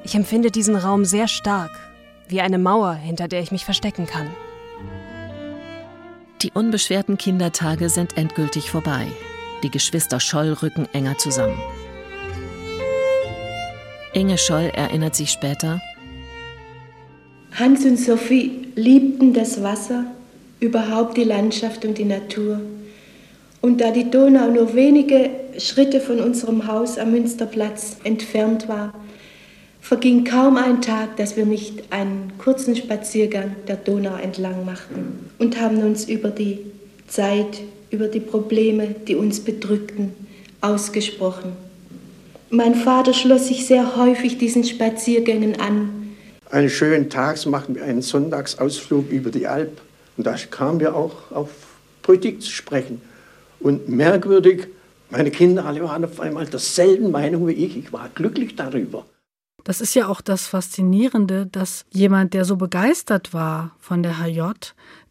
Ich 0.03 0.17
empfinde 0.17 0.51
diesen 0.51 0.75
Raum 0.75 1.05
sehr 1.05 1.29
stark, 1.29 1.71
wie 2.27 2.41
eine 2.41 2.59
Mauer, 2.59 2.95
hinter 2.95 3.29
der 3.29 3.43
ich 3.43 3.53
mich 3.53 3.65
verstecken 3.65 4.07
kann. 4.07 4.29
Die 6.43 6.51
unbeschwerten 6.53 7.19
Kindertage 7.19 7.89
sind 7.89 8.17
endgültig 8.17 8.69
vorbei. 8.71 9.07
Die 9.63 9.71
Geschwister 9.71 10.19
Scholl 10.19 10.53
rücken 10.55 10.89
enger 10.93 11.17
zusammen. 11.17 11.57
Inge 14.13 14.39
Scholl 14.39 14.73
erinnert 14.75 15.15
sich 15.15 15.31
später, 15.31 15.81
Hans 17.53 17.85
und 17.85 17.99
Sophie 17.99 18.67
liebten 18.77 19.35
das 19.35 19.63
Wasser, 19.63 20.05
überhaupt 20.59 21.17
die 21.19 21.25
Landschaft 21.25 21.85
und 21.85 21.99
die 21.99 22.07
Natur. 22.07 22.61
Und 23.61 23.81
da 23.81 23.91
die 23.91 24.11
Donau 24.11 24.49
nur 24.49 24.75
wenige 24.75 25.31
Schritte 25.59 26.01
von 26.01 26.19
unserem 26.19 26.67
Haus 26.67 26.99
am 26.99 27.13
Münsterplatz 27.13 27.99
entfernt 28.05 28.69
war, 28.69 28.95
verging 29.83 30.25
kaum 30.25 30.57
ein 30.57 30.81
Tag, 30.81 31.17
dass 31.17 31.37
wir 31.37 31.45
nicht 31.45 31.93
einen 31.93 32.33
kurzen 32.39 32.77
Spaziergang 32.77 33.57
der 33.67 33.77
Donau 33.77 34.15
entlang 34.15 34.65
machten 34.65 35.29
und 35.39 35.61
haben 35.61 35.79
uns 35.79 36.09
über 36.09 36.31
die 36.31 36.61
Zeit, 37.09 37.61
über 37.91 38.07
die 38.07 38.21
Probleme, 38.21 38.95
die 39.07 39.17
uns 39.17 39.41
bedrückten, 39.41 40.15
ausgesprochen. 40.61 41.53
Mein 42.49 42.77
Vater 42.77 43.13
schloss 43.13 43.49
sich 43.49 43.67
sehr 43.67 43.97
häufig 43.97 44.39
diesen 44.39 44.63
Spaziergängen 44.63 45.59
an. 45.59 46.15
Einen 46.51 46.71
schönen 46.71 47.11
Tag 47.11 47.45
machten 47.47 47.75
wir 47.75 47.83
einen 47.83 48.03
Sonntagsausflug 48.03 49.11
über 49.11 49.31
die 49.31 49.47
Alp 49.47 49.81
und 50.17 50.27
da 50.27 50.37
kamen 50.51 50.79
wir 50.79 50.95
auch 50.95 51.33
auf 51.33 51.49
Politik 52.03 52.41
zu 52.41 52.51
sprechen. 52.51 53.01
Und 53.59 53.89
merkwürdig, 53.89 54.69
meine 55.11 55.31
Kinder 55.31 55.65
alle 55.65 55.83
waren 55.83 56.05
auf 56.05 56.21
einmal 56.21 56.47
derselben 56.47 57.11
Meinung 57.11 57.49
wie 57.49 57.53
ich. 57.53 57.77
Ich 57.77 57.93
war 57.93 58.09
glücklich 58.15 58.55
darüber. 58.55 59.05
Das 59.65 59.81
ist 59.81 59.95
ja 59.95 60.09
auch 60.09 60.21
das 60.21 60.47
Faszinierende, 60.47 61.47
dass 61.47 61.85
jemand, 61.91 62.35
der 62.35 62.45
so 62.45 62.57
begeistert 62.57 63.33
war 63.33 63.77
von 63.79 64.03
der 64.03 64.19
HJ, 64.19 64.51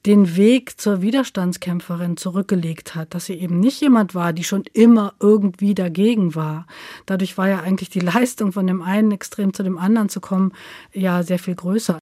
den 0.05 0.35
Weg 0.35 0.79
zur 0.79 1.01
Widerstandskämpferin 1.01 2.17
zurückgelegt 2.17 2.95
hat, 2.95 3.13
dass 3.13 3.25
sie 3.25 3.35
eben 3.35 3.59
nicht 3.59 3.81
jemand 3.81 4.15
war, 4.15 4.33
die 4.33 4.43
schon 4.43 4.63
immer 4.73 5.13
irgendwie 5.19 5.75
dagegen 5.75 6.33
war. 6.33 6.65
Dadurch 7.05 7.37
war 7.37 7.47
ja 7.47 7.59
eigentlich 7.59 7.89
die 7.89 7.99
Leistung 8.01 8.51
von 8.51 8.67
dem 8.67 8.81
einen 8.81 9.11
Extrem 9.11 9.53
zu 9.53 9.63
dem 9.63 9.77
anderen 9.77 10.09
zu 10.09 10.19
kommen, 10.19 10.53
ja 10.93 11.23
sehr 11.23 11.39
viel 11.39 11.55
größer. 11.55 11.99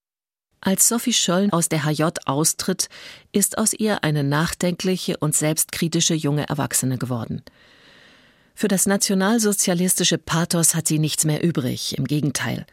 Als 0.61 0.89
Sophie 0.89 1.13
Scholl 1.13 1.49
aus 1.51 1.69
der 1.69 1.85
HJ 1.85 2.03
austritt, 2.25 2.89
ist 3.31 3.57
aus 3.57 3.73
ihr 3.73 4.03
eine 4.03 4.25
nachdenkliche 4.25 5.15
und 5.17 5.33
selbstkritische 5.33 6.15
junge 6.15 6.49
Erwachsene 6.49 6.97
geworden. 6.97 7.43
Für 8.59 8.67
das 8.67 8.87
nationalsozialistische 8.87 10.17
Pathos 10.17 10.75
hat 10.75 10.85
sie 10.85 10.99
nichts 10.99 11.23
mehr 11.23 11.41
übrig, 11.41 11.97
im 11.97 12.03
Gegenteil. 12.03 12.65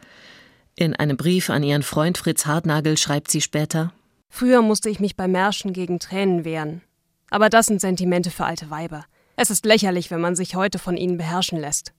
In 0.74 0.96
einem 0.96 1.16
Brief 1.16 1.48
an 1.48 1.62
ihren 1.62 1.84
Freund 1.84 2.18
Fritz 2.18 2.44
Hartnagel 2.44 2.96
schreibt 2.96 3.30
sie 3.30 3.40
später 3.40 3.92
Früher 4.28 4.62
musste 4.62 4.90
ich 4.90 4.98
mich 4.98 5.14
bei 5.14 5.28
Märschen 5.28 5.72
gegen 5.72 6.00
Tränen 6.00 6.44
wehren. 6.44 6.82
Aber 7.30 7.48
das 7.50 7.66
sind 7.66 7.80
Sentimente 7.80 8.32
für 8.32 8.44
alte 8.44 8.68
Weiber. 8.68 9.04
Es 9.36 9.52
ist 9.52 9.64
lächerlich, 9.64 10.10
wenn 10.10 10.20
man 10.20 10.34
sich 10.34 10.56
heute 10.56 10.80
von 10.80 10.96
ihnen 10.96 11.18
beherrschen 11.18 11.60
lässt. 11.60 11.92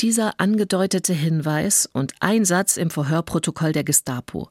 Dieser 0.00 0.40
angedeutete 0.40 1.12
Hinweis 1.12 1.88
und 1.92 2.14
ein 2.18 2.44
Satz 2.44 2.76
im 2.76 2.90
Verhörprotokoll 2.90 3.70
der 3.70 3.84
Gestapo. 3.84 4.48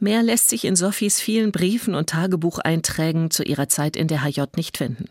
Mehr 0.00 0.24
lässt 0.24 0.48
sich 0.48 0.64
in 0.64 0.74
Sophies 0.74 1.20
vielen 1.20 1.52
Briefen 1.52 1.94
und 1.94 2.08
Tagebucheinträgen 2.08 3.30
zu 3.30 3.44
ihrer 3.44 3.68
Zeit 3.68 3.94
in 3.94 4.08
der 4.08 4.24
HJ 4.24 4.42
nicht 4.56 4.78
finden. 4.78 5.10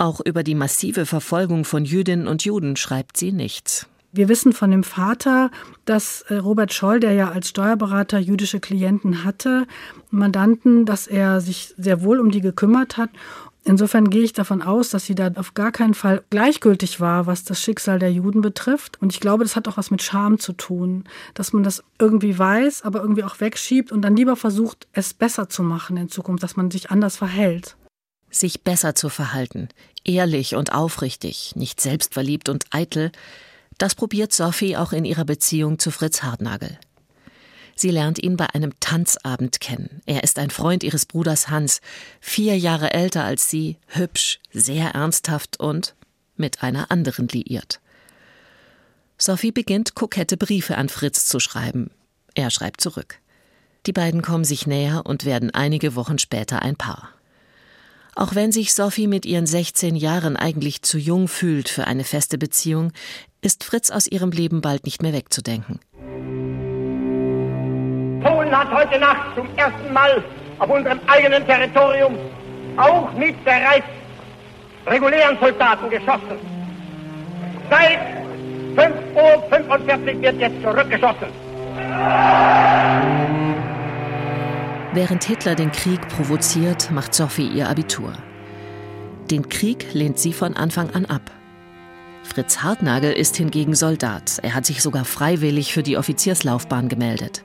Auch 0.00 0.22
über 0.24 0.42
die 0.42 0.54
massive 0.54 1.04
Verfolgung 1.04 1.66
von 1.66 1.84
Jüdinnen 1.84 2.26
und 2.26 2.42
Juden 2.42 2.76
schreibt 2.76 3.18
sie 3.18 3.32
nichts. 3.32 3.86
Wir 4.12 4.30
wissen 4.30 4.54
von 4.54 4.70
dem 4.70 4.82
Vater, 4.82 5.50
dass 5.84 6.22
äh, 6.22 6.36
Robert 6.36 6.72
Scholl, 6.72 7.00
der 7.00 7.12
ja 7.12 7.30
als 7.30 7.50
Steuerberater 7.50 8.18
jüdische 8.18 8.60
Klienten 8.60 9.24
hatte, 9.24 9.66
Mandanten, 10.10 10.86
dass 10.86 11.06
er 11.06 11.42
sich 11.42 11.74
sehr 11.76 12.00
wohl 12.00 12.18
um 12.18 12.30
die 12.30 12.40
gekümmert 12.40 12.96
hat. 12.96 13.10
Insofern 13.62 14.08
gehe 14.08 14.22
ich 14.22 14.32
davon 14.32 14.62
aus, 14.62 14.88
dass 14.88 15.04
sie 15.04 15.14
da 15.14 15.32
auf 15.34 15.52
gar 15.52 15.70
keinen 15.70 15.92
Fall 15.92 16.24
gleichgültig 16.30 17.00
war, 17.00 17.26
was 17.26 17.44
das 17.44 17.60
Schicksal 17.60 17.98
der 17.98 18.10
Juden 18.10 18.40
betrifft. 18.40 18.96
Und 19.02 19.12
ich 19.12 19.20
glaube, 19.20 19.44
das 19.44 19.54
hat 19.54 19.68
auch 19.68 19.76
was 19.76 19.90
mit 19.90 20.02
Scham 20.02 20.38
zu 20.38 20.54
tun, 20.54 21.04
dass 21.34 21.52
man 21.52 21.62
das 21.62 21.84
irgendwie 21.98 22.38
weiß, 22.38 22.86
aber 22.86 23.02
irgendwie 23.02 23.24
auch 23.24 23.38
wegschiebt 23.40 23.92
und 23.92 24.00
dann 24.00 24.16
lieber 24.16 24.36
versucht, 24.36 24.88
es 24.94 25.12
besser 25.12 25.50
zu 25.50 25.62
machen 25.62 25.98
in 25.98 26.08
Zukunft, 26.08 26.42
dass 26.42 26.56
man 26.56 26.70
sich 26.70 26.90
anders 26.90 27.18
verhält 27.18 27.76
sich 28.30 28.62
besser 28.62 28.94
zu 28.94 29.08
verhalten, 29.08 29.68
ehrlich 30.04 30.54
und 30.54 30.72
aufrichtig, 30.72 31.52
nicht 31.56 31.80
selbstverliebt 31.80 32.48
und 32.48 32.64
eitel, 32.70 33.12
das 33.78 33.94
probiert 33.94 34.32
Sophie 34.32 34.76
auch 34.76 34.92
in 34.92 35.04
ihrer 35.04 35.24
Beziehung 35.24 35.78
zu 35.78 35.90
Fritz 35.90 36.22
Hartnagel. 36.22 36.78
Sie 37.74 37.90
lernt 37.90 38.18
ihn 38.22 38.36
bei 38.36 38.46
einem 38.50 38.78
Tanzabend 38.78 39.60
kennen. 39.60 40.02
Er 40.04 40.22
ist 40.22 40.38
ein 40.38 40.50
Freund 40.50 40.84
ihres 40.84 41.06
Bruders 41.06 41.48
Hans, 41.48 41.80
vier 42.20 42.58
Jahre 42.58 42.92
älter 42.92 43.24
als 43.24 43.48
sie, 43.48 43.78
hübsch, 43.86 44.38
sehr 44.52 44.90
ernsthaft 44.90 45.58
und 45.58 45.94
mit 46.36 46.62
einer 46.62 46.90
anderen 46.90 47.26
liiert. 47.28 47.80
Sophie 49.16 49.52
beginnt 49.52 49.94
kokette 49.94 50.36
Briefe 50.36 50.76
an 50.76 50.90
Fritz 50.90 51.26
zu 51.26 51.40
schreiben. 51.40 51.90
Er 52.34 52.50
schreibt 52.50 52.82
zurück. 52.82 53.18
Die 53.86 53.92
beiden 53.92 54.20
kommen 54.20 54.44
sich 54.44 54.66
näher 54.66 55.06
und 55.06 55.24
werden 55.24 55.50
einige 55.50 55.94
Wochen 55.94 56.18
später 56.18 56.60
ein 56.60 56.76
Paar. 56.76 57.14
Auch 58.14 58.34
wenn 58.34 58.52
sich 58.52 58.74
Sophie 58.74 59.06
mit 59.06 59.24
ihren 59.24 59.46
16 59.46 59.96
Jahren 59.96 60.36
eigentlich 60.36 60.82
zu 60.82 60.98
jung 60.98 61.28
fühlt 61.28 61.68
für 61.68 61.86
eine 61.86 62.04
feste 62.04 62.38
Beziehung, 62.38 62.92
ist 63.42 63.64
Fritz 63.64 63.90
aus 63.90 64.06
ihrem 64.06 64.30
Leben 64.30 64.60
bald 64.60 64.84
nicht 64.84 65.02
mehr 65.02 65.12
wegzudenken. 65.12 65.80
Polen 68.22 68.50
hat 68.56 68.70
heute 68.72 68.98
Nacht 68.98 69.34
zum 69.34 69.48
ersten 69.56 69.92
Mal 69.92 70.22
auf 70.58 70.68
unserem 70.68 71.00
eigenen 71.06 71.46
Territorium 71.46 72.18
auch 72.76 73.12
mit 73.14 73.42
bereits 73.44 73.86
regulären 74.86 75.38
Soldaten 75.40 75.88
geschossen. 75.88 76.38
Seit 77.70 77.98
5.45 78.76 80.16
Uhr 80.16 80.22
wird 80.22 80.40
jetzt 80.40 80.62
zurückgeschossen. 80.62 81.28
Während 84.92 85.22
Hitler 85.22 85.54
den 85.54 85.70
Krieg 85.70 86.08
provoziert, 86.08 86.90
macht 86.90 87.14
Sophie 87.14 87.46
ihr 87.46 87.68
Abitur. 87.68 88.12
Den 89.30 89.48
Krieg 89.48 89.92
lehnt 89.92 90.18
sie 90.18 90.32
von 90.32 90.56
Anfang 90.56 90.90
an 90.90 91.06
ab. 91.06 91.30
Fritz 92.24 92.58
Hartnagel 92.58 93.12
ist 93.12 93.36
hingegen 93.36 93.76
Soldat. 93.76 94.40
Er 94.42 94.54
hat 94.54 94.66
sich 94.66 94.82
sogar 94.82 95.04
freiwillig 95.04 95.72
für 95.72 95.84
die 95.84 95.96
Offizierslaufbahn 95.96 96.88
gemeldet. 96.88 97.44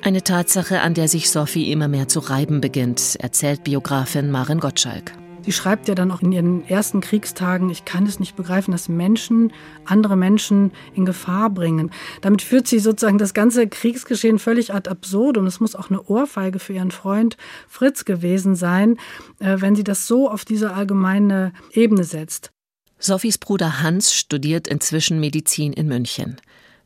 Eine 0.00 0.22
Tatsache, 0.22 0.80
an 0.80 0.94
der 0.94 1.06
sich 1.06 1.30
Sophie 1.30 1.70
immer 1.70 1.88
mehr 1.88 2.08
zu 2.08 2.20
reiben 2.20 2.62
beginnt, 2.62 3.16
erzählt 3.20 3.62
Biografin 3.62 4.30
Maren 4.30 4.58
Gottschalk. 4.58 5.12
Sie 5.44 5.52
schreibt 5.52 5.88
ja 5.88 5.94
dann 5.94 6.10
auch 6.10 6.22
in 6.22 6.32
ihren 6.32 6.66
ersten 6.68 7.00
Kriegstagen, 7.00 7.68
ich 7.68 7.84
kann 7.84 8.06
es 8.06 8.20
nicht 8.20 8.36
begreifen, 8.36 8.70
dass 8.70 8.88
Menschen 8.88 9.52
andere 9.84 10.16
Menschen 10.16 10.72
in 10.94 11.04
Gefahr 11.04 11.50
bringen. 11.50 11.90
Damit 12.20 12.42
führt 12.42 12.68
sie 12.68 12.78
sozusagen 12.78 13.18
das 13.18 13.34
ganze 13.34 13.66
Kriegsgeschehen 13.66 14.38
völlig 14.38 14.72
ad 14.72 14.88
absurdum. 14.88 15.46
Es 15.46 15.58
muss 15.58 15.74
auch 15.74 15.90
eine 15.90 16.02
Ohrfeige 16.02 16.58
für 16.58 16.74
ihren 16.74 16.92
Freund 16.92 17.36
Fritz 17.68 18.04
gewesen 18.04 18.54
sein, 18.54 18.98
äh, 19.40 19.56
wenn 19.58 19.74
sie 19.74 19.84
das 19.84 20.06
so 20.06 20.30
auf 20.30 20.44
diese 20.44 20.74
allgemeine 20.74 21.52
Ebene 21.72 22.04
setzt. 22.04 22.52
Sophies 22.98 23.38
Bruder 23.38 23.82
Hans 23.82 24.14
studiert 24.14 24.68
inzwischen 24.68 25.18
Medizin 25.18 25.72
in 25.72 25.88
München. 25.88 26.36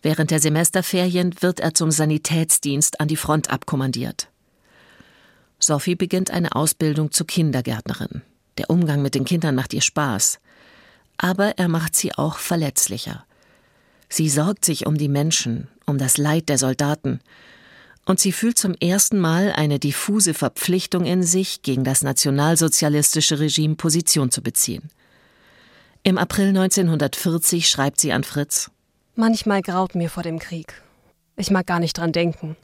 Während 0.01 0.31
der 0.31 0.41
Semesterferien 0.41 1.35
wird 1.41 1.61
er 1.61 1.75
zum 1.75 1.91
Sanitätsdienst 1.91 3.01
an 3.01 3.09
die 3.09 3.17
Front 3.17 3.51
abkommandiert. 3.51 4.29
Sophie 5.59 5.95
beginnt 5.95 6.31
eine 6.31 6.55
Ausbildung 6.55 7.11
zur 7.11 7.27
Kindergärtnerin. 7.27 8.23
Der 8.59 8.71
Umgang 8.71 9.03
mit 9.03 9.15
den 9.15 9.25
Kindern 9.25 9.55
macht 9.55 9.75
ihr 9.75 9.83
Spaß. 9.83 10.39
Aber 11.19 11.59
er 11.59 11.69
macht 11.69 11.97
sie 11.97 12.13
auch 12.15 12.39
verletzlicher. 12.39 13.25
Sie 14.09 14.29
sorgt 14.29 14.65
sich 14.65 14.87
um 14.87 14.99
die 14.99 15.09
Menschen, 15.09 15.69
um 15.87 15.99
das 15.99 16.17
Leid 16.17 16.49
der 16.49 16.59
Soldaten. 16.59 17.21
Und 18.05 18.21
sie 18.21 18.33
fühlt 18.33 18.57
zum 18.57 18.75
ersten 18.75 19.19
Mal 19.19 19.53
eine 19.53 19.79
diffuse 19.79 20.33
Verpflichtung 20.33 21.05
in 21.05 21.23
sich, 21.23 21.63
gegen 21.63 21.83
das 21.83 22.03
nationalsozialistische 22.03 23.41
Regime 23.41 23.75
Position 23.75 24.31
zu 24.31 24.43
beziehen. 24.43 24.91
Im 26.05 26.19
April 26.19 26.49
1940 26.49 27.69
schreibt 27.69 27.99
sie 27.99 28.13
an 28.13 28.23
Fritz: 28.23 28.71
Manchmal 29.17 29.61
graut 29.61 29.97
mir 29.97 30.09
vor 30.09 30.23
dem 30.23 30.39
Krieg. 30.39 30.83
Ich 31.37 31.51
mag 31.51 31.67
gar 31.67 31.81
nicht 31.81 31.99
dran 31.99 32.13
denken. 32.13 32.57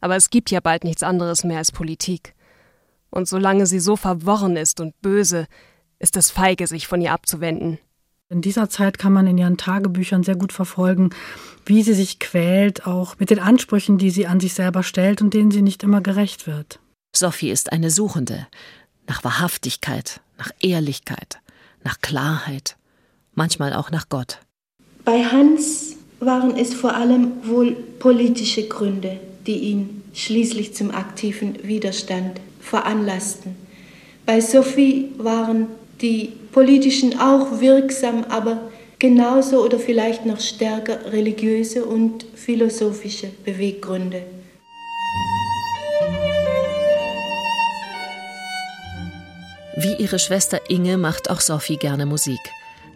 Aber 0.00 0.16
es 0.16 0.30
gibt 0.30 0.50
ja 0.50 0.60
bald 0.60 0.84
nichts 0.84 1.02
anderes 1.02 1.44
mehr 1.44 1.58
als 1.58 1.70
Politik. 1.70 2.34
Und 3.10 3.28
solange 3.28 3.66
sie 3.66 3.80
so 3.80 3.96
verworren 3.96 4.56
ist 4.56 4.80
und 4.80 5.00
böse, 5.00 5.46
ist 5.98 6.16
es 6.16 6.30
feige, 6.30 6.66
sich 6.66 6.86
von 6.86 7.00
ihr 7.00 7.12
abzuwenden. 7.12 7.78
In 8.30 8.42
dieser 8.42 8.68
Zeit 8.68 8.98
kann 8.98 9.12
man 9.12 9.26
in 9.26 9.38
ihren 9.38 9.56
Tagebüchern 9.56 10.22
sehr 10.22 10.36
gut 10.36 10.52
verfolgen, 10.52 11.10
wie 11.64 11.82
sie 11.82 11.94
sich 11.94 12.18
quält, 12.18 12.86
auch 12.86 13.18
mit 13.18 13.30
den 13.30 13.38
Ansprüchen, 13.38 13.96
die 13.96 14.10
sie 14.10 14.26
an 14.26 14.38
sich 14.38 14.52
selber 14.52 14.82
stellt 14.82 15.22
und 15.22 15.32
denen 15.32 15.50
sie 15.50 15.62
nicht 15.62 15.82
immer 15.82 16.02
gerecht 16.02 16.46
wird. 16.46 16.78
Sophie 17.16 17.50
ist 17.50 17.72
eine 17.72 17.90
Suchende 17.90 18.46
nach 19.08 19.24
Wahrhaftigkeit, 19.24 20.20
nach 20.36 20.50
Ehrlichkeit, 20.60 21.38
nach 21.82 22.00
Klarheit, 22.02 22.76
manchmal 23.34 23.72
auch 23.72 23.90
nach 23.90 24.10
Gott. 24.10 24.40
Bei 25.04 25.24
Hans 25.24 25.96
waren 26.20 26.56
es 26.56 26.74
vor 26.74 26.94
allem 26.94 27.48
wohl 27.48 27.72
politische 27.72 28.68
Gründe, 28.68 29.18
die 29.46 29.58
ihn 29.58 30.02
schließlich 30.12 30.74
zum 30.74 30.90
aktiven 30.90 31.66
Widerstand 31.66 32.40
veranlassten. 32.68 33.56
Bei 34.26 34.40
Sophie 34.40 35.10
waren 35.16 35.68
die 36.00 36.32
politischen 36.52 37.18
auch 37.18 37.60
wirksam, 37.60 38.24
aber 38.28 38.60
genauso 38.98 39.64
oder 39.64 39.78
vielleicht 39.78 40.26
noch 40.26 40.40
stärker 40.40 41.12
religiöse 41.12 41.84
und 41.84 42.26
philosophische 42.34 43.28
Beweggründe. 43.44 44.22
Wie 49.76 49.94
ihre 49.94 50.18
Schwester 50.18 50.60
Inge 50.68 50.98
macht 50.98 51.30
auch 51.30 51.40
Sophie 51.40 51.76
gerne 51.76 52.04
Musik. 52.04 52.40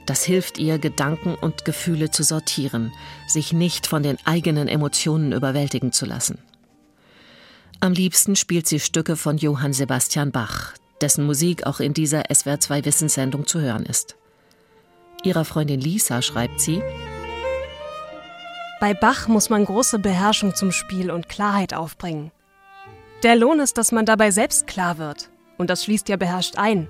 Das 0.04 0.24
hilft 0.24 0.58
ihr, 0.58 0.78
Gedanken 0.78 1.36
und 1.36 1.64
Gefühle 1.64 2.10
zu 2.10 2.24
sortieren, 2.24 2.92
sich 3.28 3.52
nicht 3.52 3.86
von 3.86 4.02
den 4.02 4.18
eigenen 4.24 4.66
Emotionen 4.66 5.32
überwältigen 5.32 5.92
zu 5.92 6.06
lassen. 6.06 6.38
Am 7.82 7.94
liebsten 7.94 8.36
spielt 8.36 8.68
sie 8.68 8.78
Stücke 8.78 9.16
von 9.16 9.38
Johann 9.38 9.72
Sebastian 9.72 10.30
Bach, 10.30 10.74
dessen 11.00 11.26
Musik 11.26 11.66
auch 11.66 11.80
in 11.80 11.94
dieser 11.94 12.26
SWR2 12.26 12.84
Wissenssendung 12.84 13.44
zu 13.44 13.60
hören 13.60 13.84
ist. 13.84 14.14
Ihrer 15.24 15.44
Freundin 15.44 15.80
Lisa 15.80 16.22
schreibt 16.22 16.60
sie: 16.60 16.80
Bei 18.78 18.94
Bach 18.94 19.26
muss 19.26 19.50
man 19.50 19.64
große 19.64 19.98
Beherrschung 19.98 20.54
zum 20.54 20.70
Spiel 20.70 21.10
und 21.10 21.28
Klarheit 21.28 21.74
aufbringen. 21.74 22.30
Der 23.24 23.34
Lohn 23.34 23.58
ist, 23.58 23.76
dass 23.78 23.90
man 23.90 24.06
dabei 24.06 24.30
selbst 24.30 24.68
klar 24.68 24.98
wird. 24.98 25.28
Und 25.58 25.68
das 25.68 25.82
schließt 25.82 26.08
ja 26.08 26.16
beherrscht 26.16 26.58
ein. 26.58 26.86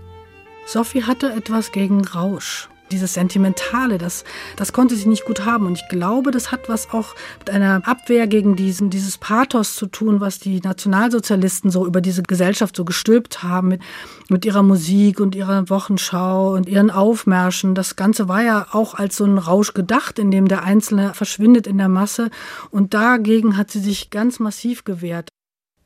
Sophie 0.67 1.05
hatte 1.05 1.33
etwas 1.33 1.73
gegen 1.73 2.07
Rausch 2.07 2.69
dieses 2.93 3.15
Sentimentale, 3.15 3.99
das, 3.99 4.25
das 4.57 4.73
konnte 4.73 4.95
sie 4.95 5.09
nicht 5.09 5.25
gut 5.25 5.45
haben. 5.45 5.67
Und 5.67 5.79
ich 5.79 5.89
glaube, 5.89 6.31
das 6.31 6.53
hat 6.53 6.69
was 6.69 6.91
auch 6.91 7.15
mit 7.41 7.51
einer 7.51 7.87
Abwehr 7.87 8.27
gegen 8.27 8.55
diesen, 8.57 8.91
dieses 8.91 9.19
Pathos 9.19 9.75
zu 9.75 9.87
tun, 9.87 10.21
was 10.21 10.39
die 10.39 10.61
Nationalsozialisten 10.61 11.71
so 11.71 11.87
über 11.87 12.01
diese 12.01 12.23
Gesellschaft 12.23 12.77
so 12.77 12.85
gestülpt 12.85 13.43
haben, 13.43 13.69
mit, 13.69 13.83
mit 14.29 14.45
ihrer 14.45 14.63
Musik 14.63 15.21
und 15.21 15.35
ihrer 15.35 15.69
Wochenschau 15.69 16.55
und 16.55 16.69
ihren 16.69 16.91
Aufmärschen. 16.91 17.75
Das 17.75 17.97
Ganze 17.97 18.29
war 18.29 18.43
ja 18.43 18.67
auch 18.73 18.95
als 18.95 19.17
so 19.17 19.25
ein 19.25 19.39
Rausch 19.39 19.75
gedacht, 19.75 20.19
in 20.19 20.31
dem 20.31 20.49
der 20.49 20.63
Einzelne 20.63 21.15
verschwindet 21.15 21.67
in 21.67 21.79
der 21.79 21.89
Masse. 21.89 22.31
Und 22.71 22.95
dagegen 22.95 23.57
hat 23.57 23.71
sie 23.71 23.81
sich 23.81 24.11
ganz 24.11 24.39
massiv 24.39 24.85
gewehrt. 24.85 25.29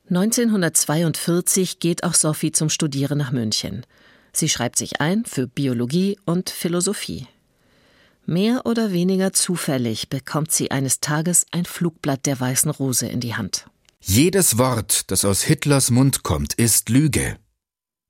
1942 0.09 1.81
geht 1.81 2.05
auch 2.05 2.15
Sophie 2.15 2.53
zum 2.53 2.69
Studieren 2.69 3.19
nach 3.19 3.33
München. 3.33 3.85
Sie 4.37 4.51
schreibt 4.51 4.77
sich 4.77 5.01
ein 5.01 5.25
für 5.25 5.47
Biologie 5.47 6.19
und 6.27 6.51
Philosophie. 6.51 7.27
Mehr 8.27 8.67
oder 8.67 8.93
weniger 8.93 9.33
zufällig 9.33 10.11
bekommt 10.11 10.53
sie 10.53 10.71
eines 10.71 11.01
Tages 11.01 11.47
ein 11.53 11.65
Flugblatt 11.65 12.27
der 12.27 12.39
Weißen 12.39 12.71
Rose 12.71 13.07
in 13.07 13.21
die 13.21 13.35
Hand. 13.35 13.67
Jedes 14.03 14.59
Wort, 14.59 15.11
das 15.11 15.25
aus 15.25 15.43
Hitlers 15.43 15.91
Mund 15.91 16.23
kommt, 16.23 16.53
ist 16.53 16.91
Lüge. 16.91 17.39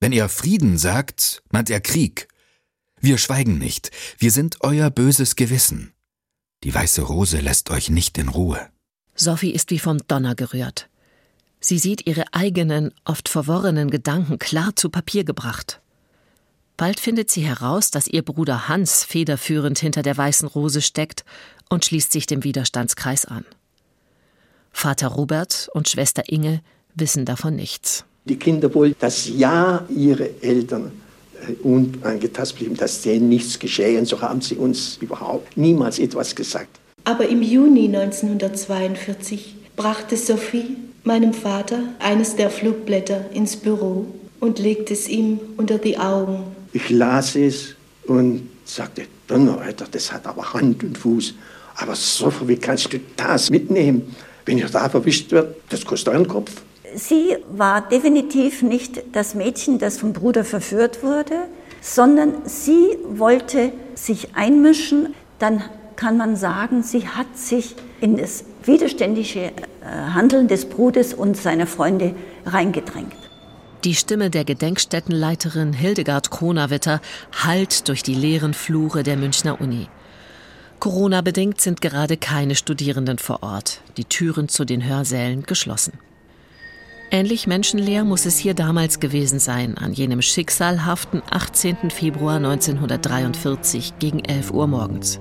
Wenn 0.01 0.11
er 0.11 0.29
Frieden 0.29 0.79
sagt, 0.79 1.45
meint 1.53 1.71
er 1.71 1.81
Krieg. 1.81 2.27
Wir 3.01 3.19
schweigen 3.19 3.59
nicht, 3.59 3.93
wir 4.19 4.33
sind 4.33 4.57
euer 4.63 4.91
böses 4.91 5.37
Gewissen. 5.37 5.93
Die 6.65 6.75
Weiße 6.75 7.03
Rose 7.03 7.39
lässt 7.39 7.71
euch 7.71 7.89
nicht 7.89 8.19
in 8.19 8.31
Ruhe. 8.31 8.69
Sophie 9.15 9.53
ist 9.53 9.71
wie 9.71 9.79
vom 9.79 9.99
Donner 10.09 10.35
gerührt. 10.35 10.89
Sie 11.61 11.79
sieht 11.79 12.05
ihre 12.05 12.25
eigenen, 12.33 12.93
oft 13.05 13.29
verworrenen 13.29 13.91
Gedanken 13.91 14.41
klar 14.41 14.75
zu 14.75 14.91
Papier 14.91 15.23
gebracht. 15.23 15.81
Bald 16.77 17.01
findet 17.01 17.31
sie 17.31 17.41
heraus, 17.41 17.91
dass 17.91 18.07
ihr 18.07 18.23
Bruder 18.23 18.69
Hans 18.69 19.03
federführend 19.03 19.79
hinter 19.79 20.03
der 20.03 20.17
weißen 20.17 20.47
Rose 20.47 20.83
steckt 20.83 21.25
und 21.71 21.85
schließt 21.85 22.13
sich 22.13 22.27
dem 22.27 22.45
Widerstandskreis 22.45 23.25
an. 23.25 23.45
Vater 24.73 25.09
Robert 25.09 25.71
und 25.73 25.89
Schwester 25.89 26.25
Inge 26.27 26.61
wissen 26.95 27.25
davon 27.25 27.57
nichts. 27.57 28.05
Die 28.27 28.37
Kinder 28.37 28.75
wollen, 28.75 28.95
dass 28.99 29.29
ja 29.29 29.87
ihre 29.89 30.43
Eltern 30.43 30.93
äh, 31.49 31.53
unangetastet 31.63 32.59
blieben, 32.59 32.77
dass 32.77 33.01
denen 33.01 33.29
nichts 33.31 33.59
geschehen. 33.59 34.05
So 34.05 34.21
haben 34.21 34.43
sie 34.43 34.57
uns 34.57 34.99
überhaupt 35.01 35.57
niemals 35.57 35.99
etwas 35.99 36.35
gesagt. 36.35 36.79
Aber 37.05 37.27
im 37.27 37.41
Juni 37.41 37.87
1942 37.87 39.55
brachte 39.77 40.17
Sophie 40.17 40.77
meinem 41.05 41.33
Vater 41.33 41.79
eines 42.01 42.37
der 42.37 42.51
Flugblätter 42.51 43.31
ins 43.33 43.57
Büro 43.57 44.07
und 44.41 44.59
legte 44.59 44.93
es 44.93 45.09
ihm 45.09 45.39
unter 45.57 45.79
die 45.79 45.99
Augen. 45.99 46.56
Ich 46.77 46.91
las 46.91 47.37
es 47.37 47.75
und 48.07 48.51
sagte, 48.67 49.07
Donnerwetter, 49.27 49.87
das 49.91 50.13
hat 50.13 50.27
aber 50.27 50.53
Hand 50.53 50.85
und 50.85 50.99
Fuß. 50.99 51.33
Aber 51.77 51.95
so, 51.95 52.31
wie 52.47 52.57
kannst 52.57 52.93
du 52.93 52.99
das 53.17 53.49
mitnehmen? 53.49 54.15
Wenn 54.45 54.59
ihr 54.59 54.69
da 54.69 54.87
verwischt 54.91 55.33
wird, 55.33 55.57
das 55.71 55.87
kostet 55.87 56.13
euren 56.13 56.29
Kopf. 56.29 56.51
Sie 56.95 57.39
war 57.51 57.81
definitiv 57.89 58.63
nicht 58.63 59.03
das 59.13 59.35
Mädchen, 59.35 59.79
das 59.79 59.97
vom 59.97 60.13
Bruder 60.13 60.45
verführt 60.45 61.03
wurde, 61.03 61.49
sondern 61.81 62.35
sie 62.45 62.99
wollte 63.09 63.73
sich 63.95 64.35
einmischen. 64.35 65.15
Dann 65.39 65.63
kann 65.97 66.19
man 66.19 66.37
sagen, 66.37 66.83
sie 66.83 67.09
hat 67.09 67.39
sich 67.39 67.75
in 68.03 68.19
das 68.19 68.45
widerständige 68.65 69.47
äh, 69.47 69.53
Handeln 70.13 70.47
des 70.47 70.67
Bruders 70.67 71.15
und 71.15 71.39
seiner 71.39 71.67
Freunde 71.67 72.15
reingedrängt. 72.45 73.26
Die 73.85 73.95
Stimme 73.95 74.31
der 74.31 74.45
Gedenkstättenleiterin 74.45 75.73
Hildegard 75.73 76.31
Kronawitter 76.31 77.01
hallt 77.33 77.89
durch 77.89 78.03
die 78.03 78.15
leeren 78.15 78.55
Flure 78.55 79.03
der 79.03 79.17
Münchner 79.17 79.61
Uni. 79.61 79.89
Corona-bedingt 80.81 81.61
sind 81.61 81.81
gerade 81.81 82.17
keine 82.17 82.55
Studierenden 82.55 83.19
vor 83.19 83.43
Ort, 83.43 83.81
die 83.97 84.05
Türen 84.05 84.49
zu 84.49 84.65
den 84.65 84.85
Hörsälen 84.85 85.45
geschlossen. 85.45 85.95
Ähnlich 87.11 87.47
menschenleer 87.47 88.05
muss 88.05 88.27
es 88.27 88.37
hier 88.37 88.55
damals 88.55 88.99
gewesen 88.99 89.39
sein, 89.39 89.79
an 89.79 89.93
jenem 89.93 90.21
schicksalhaften 90.21 91.23
18. 91.31 91.91
Februar 91.91 92.37
1943 92.37 93.95
gegen 94.01 94.25
11 94.25 94.51
Uhr 94.51 94.67
morgens. 94.67 95.21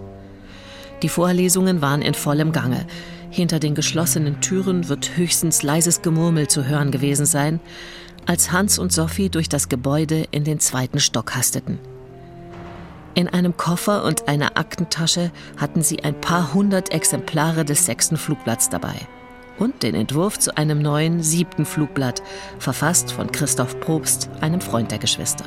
Die 1.04 1.10
Vorlesungen 1.10 1.82
waren 1.82 2.02
in 2.02 2.15
vollem 2.15 2.52
Gange. 2.52 2.88
Hinter 3.30 3.60
den 3.60 3.76
geschlossenen 3.76 4.41
Türen 4.41 4.88
wird 4.89 5.18
höchstens 5.18 5.62
leises 5.62 6.02
Gemurmel 6.02 6.48
zu 6.48 6.65
hören 6.65 6.89
gewesen 6.89 7.26
sein, 7.28 7.60
als 8.26 8.52
Hans 8.52 8.80
und 8.80 8.92
Sophie 8.92 9.30
durch 9.30 9.50
das 9.50 9.70
Gebäude 9.70 10.28
in 10.32 10.44
den 10.44 10.60
zweiten 10.60 11.00
Stock 11.00 11.36
hasteten. 11.36 11.80
In 13.14 13.30
einem 13.30 13.56
Koffer 13.56 14.04
und 14.04 14.28
einer 14.28 14.58
Aktentasche 14.58 15.32
hatten 15.58 15.82
sie 15.82 16.04
ein 16.04 16.20
paar 16.20 16.54
hundert 16.54 16.92
Exemplare 16.92 17.64
des 17.64 17.86
sechsten 17.86 18.18
Flugblatts 18.18 18.70
dabei 18.70 18.96
und 19.58 19.84
den 19.84 19.96
Entwurf 19.96 20.38
zu 20.38 20.58
einem 20.58 20.82
neuen 20.82 21.24
siebten 21.24 21.66
Flugblatt, 21.66 22.22
verfasst 22.60 23.12
von 23.12 23.32
Christoph 23.32 23.80
Probst, 23.80 24.30
einem 24.42 24.60
Freund 24.60 24.92
der 24.92 25.00
Geschwister. 25.00 25.46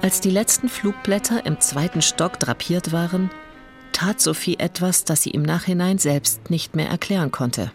Als 0.00 0.20
die 0.20 0.30
letzten 0.30 0.68
Flugblätter 0.68 1.44
im 1.46 1.60
zweiten 1.60 2.02
Stock 2.02 2.38
drapiert 2.38 2.92
waren, 2.92 3.30
tat 3.92 4.20
Sophie 4.20 4.58
etwas, 4.58 5.04
das 5.04 5.22
sie 5.22 5.30
im 5.30 5.42
Nachhinein 5.42 5.98
selbst 5.98 6.50
nicht 6.50 6.76
mehr 6.76 6.88
erklären 6.88 7.32
konnte. 7.32 7.72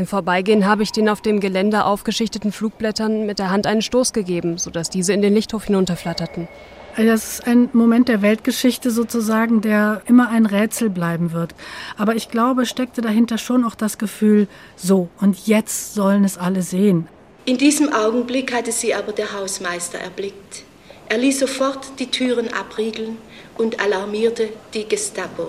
Im 0.00 0.06
Vorbeigehen 0.06 0.64
habe 0.64 0.82
ich 0.82 0.92
den 0.92 1.10
auf 1.10 1.20
dem 1.20 1.40
Geländer 1.40 1.84
aufgeschichteten 1.84 2.52
Flugblättern 2.52 3.26
mit 3.26 3.38
der 3.38 3.50
Hand 3.50 3.66
einen 3.66 3.82
Stoß 3.82 4.14
gegeben, 4.14 4.56
sodass 4.56 4.88
diese 4.88 5.12
in 5.12 5.20
den 5.20 5.34
Lichthof 5.34 5.64
hinunterflatterten. 5.64 6.48
Also 6.96 7.10
das 7.10 7.32
ist 7.34 7.46
ein 7.46 7.68
Moment 7.74 8.08
der 8.08 8.22
Weltgeschichte 8.22 8.90
sozusagen, 8.90 9.60
der 9.60 10.00
immer 10.06 10.30
ein 10.30 10.46
Rätsel 10.46 10.88
bleiben 10.88 11.32
wird. 11.32 11.54
Aber 11.98 12.16
ich 12.16 12.30
glaube, 12.30 12.64
steckte 12.64 13.02
dahinter 13.02 13.36
schon 13.36 13.62
auch 13.62 13.74
das 13.74 13.98
Gefühl, 13.98 14.48
so, 14.74 15.10
und 15.20 15.46
jetzt 15.46 15.92
sollen 15.92 16.24
es 16.24 16.38
alle 16.38 16.62
sehen. 16.62 17.06
In 17.44 17.58
diesem 17.58 17.92
Augenblick 17.92 18.54
hatte 18.54 18.72
sie 18.72 18.94
aber 18.94 19.12
der 19.12 19.34
Hausmeister 19.34 19.98
erblickt. 19.98 20.64
Er 21.10 21.18
ließ 21.18 21.40
sofort 21.40 21.98
die 21.98 22.10
Türen 22.10 22.48
abriegeln 22.54 23.18
und 23.58 23.80
alarmierte 23.80 24.48
die 24.72 24.88
Gestapo. 24.88 25.48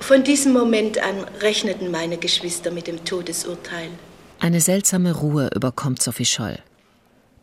Von 0.00 0.24
diesem 0.24 0.52
Moment 0.52 1.02
an 1.02 1.24
rechneten 1.40 1.90
meine 1.90 2.18
Geschwister 2.18 2.70
mit 2.70 2.86
dem 2.86 3.04
Todesurteil. 3.04 3.88
Eine 4.40 4.60
seltsame 4.60 5.12
Ruhe 5.12 5.50
überkommt 5.54 6.02
Sophie 6.02 6.24
Scholl. 6.24 6.58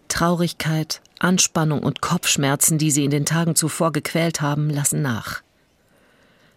Traurigkeit, 0.09 1.01
Anspannung 1.19 1.81
und 1.81 2.01
Kopfschmerzen, 2.01 2.77
die 2.77 2.91
sie 2.91 3.05
in 3.05 3.11
den 3.11 3.25
Tagen 3.25 3.55
zuvor 3.55 3.91
gequält 3.91 4.41
haben, 4.41 4.69
lassen 4.69 5.01
nach. 5.01 5.41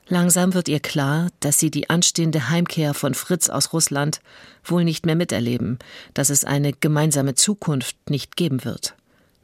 Langsam 0.08 0.52
wird 0.52 0.68
ihr 0.68 0.80
klar, 0.80 1.28
dass 1.40 1.58
sie 1.58 1.70
die 1.70 1.88
anstehende 1.88 2.50
Heimkehr 2.50 2.92
von 2.92 3.14
Fritz 3.14 3.48
aus 3.48 3.72
Russland 3.72 4.20
wohl 4.64 4.84
nicht 4.84 5.06
mehr 5.06 5.14
miterleben, 5.14 5.78
dass 6.12 6.28
es 6.28 6.44
eine 6.44 6.72
gemeinsame 6.72 7.34
Zukunft 7.34 7.96
nicht 8.10 8.36
geben 8.36 8.64
wird. 8.64 8.94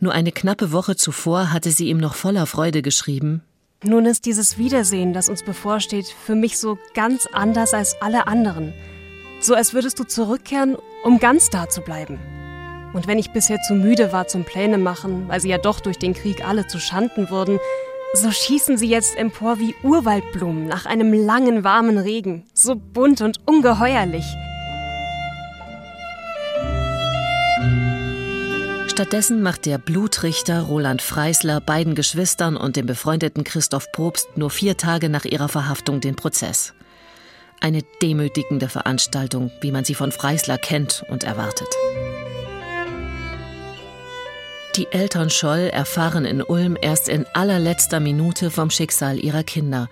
Nur 0.01 0.13
eine 0.13 0.33
knappe 0.33 0.73
Woche 0.73 0.97
zuvor 0.97 1.53
hatte 1.53 1.71
sie 1.71 1.89
ihm 1.89 1.99
noch 1.99 2.15
voller 2.15 2.47
Freude 2.47 2.83
geschrieben 2.83 3.43
Nun 3.85 4.07
ist 4.07 4.27
dieses 4.27 4.59
Wiedersehen, 4.59 5.13
das 5.13 5.29
uns 5.29 5.45
bevorsteht, 5.45 6.07
für 6.07 6.35
mich 6.35 6.59
so 6.59 6.79
ganz 6.95 7.29
anders 7.33 7.75
als 7.75 7.95
alle 8.03 8.27
anderen. 8.27 8.75
So 9.41 9.55
als 9.55 9.73
würdest 9.73 10.01
du 10.01 10.05
zurückkehren, 10.05 10.77
um 11.05 11.21
ganz 11.21 11.49
da 11.49 11.69
zu 11.69 11.83
bleiben. 11.83 12.19
Und 12.93 13.07
wenn 13.07 13.21
ich 13.21 13.31
bisher 13.31 13.61
zu 13.61 13.75
müde 13.75 14.13
war 14.13 14.27
zum 14.27 14.45
Pläne 14.45 14.79
machen, 14.79 15.29
weil 15.29 15.41
sie 15.41 15.51
ja 15.51 15.59
doch 15.59 15.79
durch 15.79 15.97
den 15.97 16.13
Krieg 16.13 16.45
alle 16.45 16.67
zu 16.67 16.81
Schanden 16.81 17.31
wurden, 17.31 17.61
so 18.15 18.33
schießen 18.33 18.79
sie 18.79 18.89
jetzt 18.89 19.17
empor 19.17 19.61
wie 19.61 19.77
Urwaldblumen 19.85 20.67
nach 20.67 20.85
einem 20.85 21.13
langen, 21.13 21.63
warmen 21.63 21.99
Regen, 21.99 22.47
so 22.55 22.75
bunt 22.75 23.21
und 23.21 23.39
ungeheuerlich. 23.47 24.25
Stattdessen 28.99 29.43
macht 29.43 29.65
der 29.67 29.79
Blutrichter 29.79 30.63
Roland 30.63 31.03
Freisler 31.03 31.61
beiden 31.61 31.95
Geschwistern 31.95 32.57
und 32.57 32.75
dem 32.75 32.87
befreundeten 32.87 33.45
Christoph 33.45 33.93
Probst 33.93 34.37
nur 34.37 34.51
vier 34.51 34.77
Tage 34.77 35.09
nach 35.09 35.25
ihrer 35.25 35.49
Verhaftung 35.49 36.01
den 36.01 36.17
Prozess. 36.17 36.75
Eine 37.61 37.83
demütigende 38.03 38.69
Veranstaltung, 38.69 39.53
wie 39.61 39.71
man 39.71 39.85
sie 39.85 39.95
von 39.95 40.11
Freisler 40.11 40.59
kennt 40.59 41.05
und 41.11 41.23
erwartet. 41.23 41.69
Die 44.75 44.89
Eltern 44.91 45.31
Scholl 45.31 45.71
erfahren 45.73 46.25
in 46.25 46.43
Ulm 46.43 46.77
erst 46.83 47.09
in 47.09 47.25
allerletzter 47.35 48.01
Minute 48.01 48.51
vom 48.51 48.69
Schicksal 48.69 49.21
ihrer 49.25 49.45
Kinder. 49.45 49.89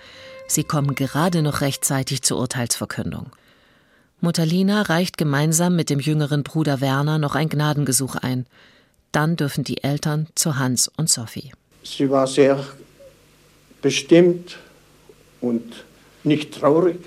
Sie 0.49 0.65
kommen 0.65 0.97
gerade 0.97 1.43
noch 1.43 1.61
rechtzeitig 1.61 2.23
zur 2.23 2.41
Urteilsverkündung. 2.41 3.31
Mutter 4.21 4.45
Lina 4.45 4.83
reicht 4.83 5.17
gemeinsam 5.17 5.77
mit 5.77 5.91
dem 5.91 6.01
jüngeren 6.01 6.43
Bruder 6.43 6.81
Werner 6.81 7.19
noch 7.19 7.37
ein 7.37 7.49
Gnadengesuch 7.49 8.17
ein. 8.17 8.47
Dann 9.13 9.37
dürfen 9.37 9.65
die 9.65 9.83
Eltern 9.83 10.29
zu 10.35 10.59
Hans 10.59 10.91
und 10.97 11.09
Sophie. 11.09 11.53
Sie 11.83 12.11
war 12.11 12.27
sehr 12.27 12.65
bestimmt 13.81 14.59
und 15.41 15.85
nicht 16.25 16.55
traurig. 16.55 16.99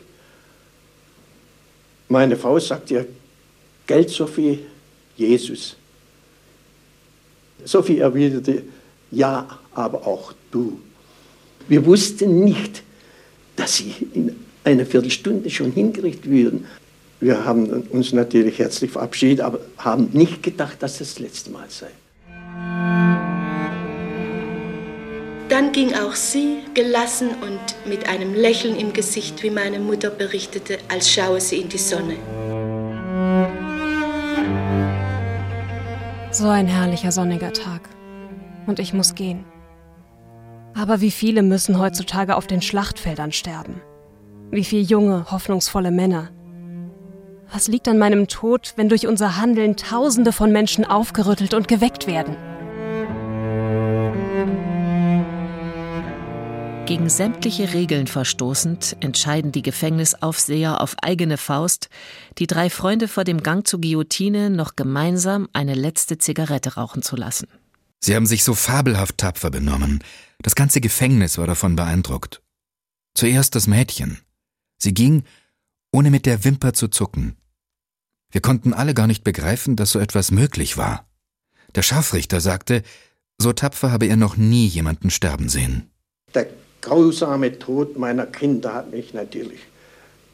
Meine 2.07 2.35
Frau 2.35 2.57
sagt 2.59 2.89
ihr, 2.91 3.05
Geld, 3.85 4.09
Sophie, 4.09 4.59
Jesus. 5.15 5.75
Sophie 7.65 7.99
erwiderte, 7.99 8.63
ja, 9.12 9.59
aber 9.73 10.05
auch 10.07 10.33
du. 10.51 10.79
Wir 11.67 11.85
wussten 11.85 12.43
nicht, 12.43 12.83
dass 13.55 13.77
sie 13.77 13.93
in 14.13 14.35
einer 14.63 14.85
Viertelstunde 14.85 15.49
schon 15.49 15.71
hingerichtet 15.71 16.29
würden. 16.29 16.65
Wir 17.21 17.43
haben 17.43 17.84
uns 17.89 18.13
natürlich 18.13 18.60
herzlich 18.60 18.91
verabschiedet, 18.91 19.41
aber 19.41 19.60
haben 19.77 20.10
nicht 20.13 20.41
gedacht, 20.41 20.82
dass 20.82 20.99
das, 20.99 21.15
das 21.15 21.19
letzte 21.19 21.51
Mal 21.51 21.65
sei. 21.67 21.88
Dann 25.49 25.71
ging 25.73 25.93
auch 25.95 26.13
sie, 26.13 26.60
gelassen 26.73 27.29
und 27.41 27.89
mit 27.89 28.08
einem 28.08 28.34
Lächeln 28.34 28.77
im 28.77 28.93
Gesicht, 28.93 29.43
wie 29.43 29.49
meine 29.49 29.79
Mutter 29.79 30.12
berichtete, 30.12 30.77
als 30.88 31.12
schaue 31.12 31.41
sie 31.41 31.58
in 31.58 31.69
die 31.69 31.77
Sonne. 31.77 32.15
So 36.32 36.47
ein 36.47 36.67
herrlicher 36.67 37.12
sonniger 37.12 37.51
Tag. 37.51 37.89
Und 38.67 38.79
ich 38.79 38.93
muss 38.93 39.15
gehen. 39.15 39.43
Aber 40.75 41.01
wie 41.01 41.12
viele 41.12 41.41
müssen 41.41 41.79
heutzutage 41.79 42.38
auf 42.38 42.47
den 42.47 42.62
Schlachtfeldern 42.62 43.32
sterben? 43.32 43.82
Wie 44.51 44.63
viele 44.63 44.84
junge, 44.84 45.32
hoffnungsvolle 45.32 45.91
Männer? 45.91 46.29
Was 47.51 47.67
liegt 47.67 47.88
an 47.88 47.97
meinem 47.97 48.27
Tod, 48.27 48.73
wenn 48.75 48.89
durch 48.89 49.07
unser 49.07 49.38
Handeln 49.38 49.75
Tausende 49.75 50.31
von 50.31 50.51
Menschen 50.51 50.85
aufgerüttelt 50.85 51.55
und 51.55 51.67
geweckt 51.67 52.05
werden? 52.05 52.35
Gegen 56.85 57.09
sämtliche 57.09 57.73
Regeln 57.73 58.07
verstoßend 58.07 58.97
entscheiden 58.99 59.51
die 59.51 59.62
Gefängnisaufseher 59.62 60.81
auf 60.81 60.95
eigene 61.01 61.38
Faust, 61.38 61.89
die 62.38 62.47
drei 62.47 62.69
Freunde 62.69 63.07
vor 63.07 63.23
dem 63.23 63.43
Gang 63.43 63.67
zur 63.67 63.81
Guillotine 63.81 64.49
noch 64.49 64.75
gemeinsam 64.75 65.47
eine 65.53 65.75
letzte 65.75 66.17
Zigarette 66.17 66.75
rauchen 66.75 67.01
zu 67.01 67.15
lassen. 67.15 67.47
Sie 67.99 68.15
haben 68.15 68.25
sich 68.25 68.43
so 68.43 68.53
fabelhaft 68.53 69.17
tapfer 69.17 69.51
benommen. 69.51 70.03
Das 70.41 70.55
ganze 70.55 70.81
Gefängnis 70.81 71.38
war 71.38 71.47
davon 71.47 71.75
beeindruckt. 71.75 72.41
Zuerst 73.13 73.55
das 73.55 73.67
Mädchen. 73.67 74.19
Sie 74.77 74.93
ging, 74.93 75.23
ohne 75.91 76.09
mit 76.12 76.25
der 76.25 76.43
Wimper 76.43 76.73
zu 76.73 76.88
zucken. 76.88 77.35
Wir 78.32 78.42
konnten 78.42 78.74
alle 78.74 78.94
gar 78.94 79.08
nicht 79.08 79.24
begreifen, 79.24 79.76
dass 79.76 79.92
so 79.92 80.00
etwas 80.00 80.32
möglich 80.32 80.78
war. 80.78 81.08
Der 81.76 81.82
Scharfrichter 81.82 82.42
sagte, 82.42 82.84
so 83.38 83.54
tapfer 83.54 83.92
habe 83.92 84.06
er 84.06 84.18
noch 84.18 84.38
nie 84.38 84.68
jemanden 84.68 85.10
sterben 85.10 85.50
sehen. 85.50 85.89
Der 86.36 86.48
grausame 86.82 87.58
Tod 87.58 87.98
meiner 87.98 88.26
Kinder 88.26 88.74
hat 88.74 88.92
mich 88.92 89.13
natürlich 89.13 89.60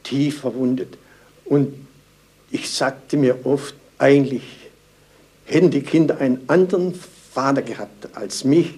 tief 0.02 0.40
verwundet. 0.40 0.98
Und 1.44 1.72
ich 2.50 2.70
sagte 2.70 3.16
mir 3.16 3.46
oft, 3.46 3.74
eigentlich 3.98 4.42
hätten 5.44 5.70
die 5.70 5.82
Kinder 5.82 6.18
einen 6.18 6.48
anderen 6.48 6.94
Vater 7.32 7.62
gehabt 7.62 8.14
als 8.14 8.44
mich, 8.44 8.74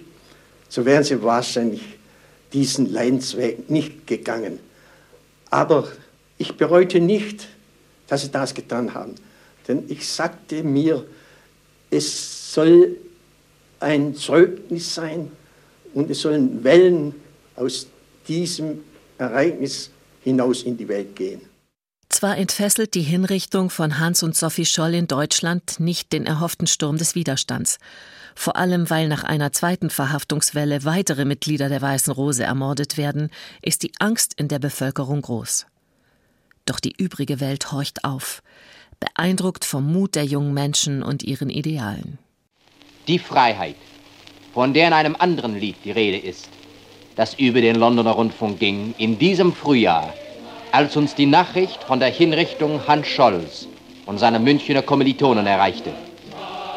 so 0.69 0.85
wären 0.85 1.03
sie 1.03 1.21
wahrscheinlich 1.23 1.81
diesen 2.53 2.91
Leidensweg 2.91 3.69
nicht 3.69 4.07
gegangen. 4.07 4.59
Aber 5.49 5.87
ich 6.37 6.57
bereute 6.57 6.99
nicht, 6.99 7.47
dass 8.09 8.23
sie 8.23 8.31
das 8.31 8.53
getan 8.53 8.93
haben. 8.93 9.15
Denn 9.67 9.83
ich 9.87 10.07
sagte 10.07 10.63
mir, 10.63 11.05
es 11.89 12.53
soll 12.53 12.97
ein 13.79 14.15
Zeugnis 14.15 14.93
sein 14.93 15.31
und 15.93 16.09
es 16.09 16.21
sollen 16.21 16.63
Wellen 16.63 17.15
aus 17.55 17.87
diesem 18.27 18.79
Ereignis 19.17 19.89
hinaus 20.23 20.63
in 20.63 20.77
die 20.77 20.87
Welt 20.87 21.15
gehen. 21.15 21.41
Zwar 22.09 22.37
entfesselt 22.37 22.95
die 22.95 23.03
Hinrichtung 23.03 23.69
von 23.69 23.99
Hans 23.99 24.23
und 24.23 24.35
Sophie 24.35 24.65
Scholl 24.65 24.95
in 24.95 25.07
Deutschland 25.07 25.79
nicht 25.79 26.11
den 26.11 26.25
erhofften 26.25 26.67
Sturm 26.67 26.97
des 26.97 27.13
Widerstands, 27.13 27.77
vor 28.35 28.55
allem 28.55 28.89
weil 28.89 29.07
nach 29.07 29.23
einer 29.23 29.51
zweiten 29.51 29.89
Verhaftungswelle 29.89 30.83
weitere 30.85 31.25
Mitglieder 31.25 31.69
der 31.69 31.81
Weißen 31.81 32.11
Rose 32.11 32.43
ermordet 32.43 32.97
werden, 32.97 33.29
ist 33.61 33.83
die 33.83 33.91
Angst 33.99 34.33
in 34.37 34.47
der 34.47 34.59
Bevölkerung 34.59 35.21
groß. 35.21 35.67
Doch 36.69 36.79
die 36.79 36.93
übrige 36.95 37.39
Welt 37.39 37.71
horcht 37.71 38.03
auf, 38.03 38.43
beeindruckt 38.99 39.65
vom 39.65 39.91
Mut 39.91 40.13
der 40.13 40.25
jungen 40.25 40.53
Menschen 40.53 41.01
und 41.01 41.23
ihren 41.23 41.49
Idealen. 41.49 42.19
Die 43.07 43.17
Freiheit, 43.17 43.75
von 44.53 44.75
der 44.75 44.89
in 44.89 44.93
einem 44.93 45.15
anderen 45.17 45.59
Lied 45.59 45.77
die 45.83 45.89
Rede 45.89 46.19
ist, 46.19 46.47
das 47.15 47.33
über 47.33 47.61
den 47.61 47.75
Londoner 47.75 48.11
Rundfunk 48.11 48.59
ging, 48.59 48.93
in 48.99 49.17
diesem 49.17 49.51
Frühjahr, 49.51 50.13
als 50.71 50.95
uns 50.95 51.15
die 51.15 51.25
Nachricht 51.25 51.83
von 51.85 51.99
der 51.99 52.09
Hinrichtung 52.09 52.85
Hans 52.87 53.07
Scholz 53.07 53.67
und 54.05 54.19
seiner 54.19 54.37
Münchner 54.37 54.83
Kommilitonen 54.83 55.47
erreichte. 55.47 55.91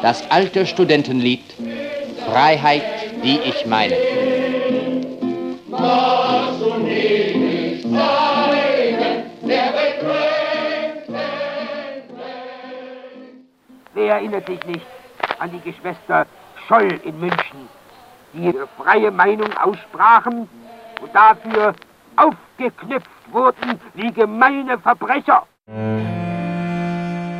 Das 0.01 0.23
alte 0.31 0.65
Studentenlied 0.65 1.43
Freiheit, 2.25 2.83
die 3.23 3.37
ich 3.45 3.67
meine. 3.67 3.97
Wer 13.93 14.15
erinnert 14.15 14.47
sich 14.47 14.63
nicht 14.65 14.85
an 15.39 15.51
die 15.51 15.59
Geschwister 15.59 16.25
Scholl 16.67 16.99
in 17.03 17.19
München, 17.19 17.69
die 18.33 18.45
ihre 18.45 18.67
freie 18.77 19.11
Meinung 19.11 19.51
aussprachen 19.55 20.49
und 21.01 21.13
dafür 21.13 21.73
aufgeknüpft 22.15 23.09
wurden 23.31 23.79
wie 23.93 24.11
gemeine 24.11 24.79
Verbrecher. 24.79 25.45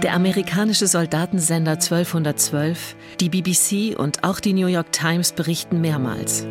Der 0.04 0.14
amerikanische 0.14 0.86
Soldatensender 0.86 1.72
1212, 1.72 2.96
die 3.20 3.30
BBC 3.30 3.98
und 3.98 4.24
auch 4.24 4.40
die 4.40 4.54
New 4.54 4.68
York 4.68 4.92
Times 4.92 5.32
berichten 5.32 5.82
mehrmals. 5.82 6.46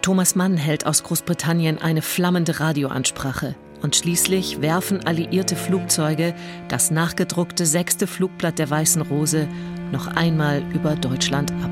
Thomas 0.00 0.36
Mann 0.36 0.56
hält 0.56 0.86
aus 0.86 1.02
Großbritannien 1.02 1.82
eine 1.82 2.02
flammende 2.02 2.60
Radioansprache 2.60 3.56
und 3.84 3.94
schließlich 3.94 4.62
werfen 4.62 5.06
alliierte 5.06 5.56
Flugzeuge 5.56 6.34
das 6.68 6.90
nachgedruckte 6.90 7.66
sechste 7.66 8.06
Flugblatt 8.06 8.58
der 8.58 8.70
Weißen 8.70 9.02
Rose 9.02 9.46
noch 9.92 10.06
einmal 10.06 10.62
über 10.72 10.96
Deutschland 10.96 11.52
ab. 11.62 11.70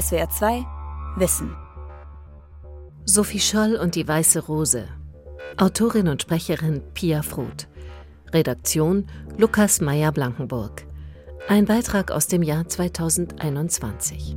SWR 0.00 0.30
2 0.30 0.64
Wissen. 1.16 1.56
Sophie 3.04 3.40
Scholl 3.40 3.74
und 3.74 3.96
die 3.96 4.06
Weiße 4.06 4.46
Rose. 4.46 4.86
Autorin 5.56 6.06
und 6.06 6.22
Sprecherin 6.22 6.82
Pia 6.94 7.22
Fruth. 7.22 7.66
Redaktion 8.32 9.06
Lukas 9.36 9.80
Meyer-Blankenburg. 9.80 10.86
Ein 11.48 11.64
Beitrag 11.64 12.12
aus 12.12 12.28
dem 12.28 12.44
Jahr 12.44 12.68
2021. 12.68 14.36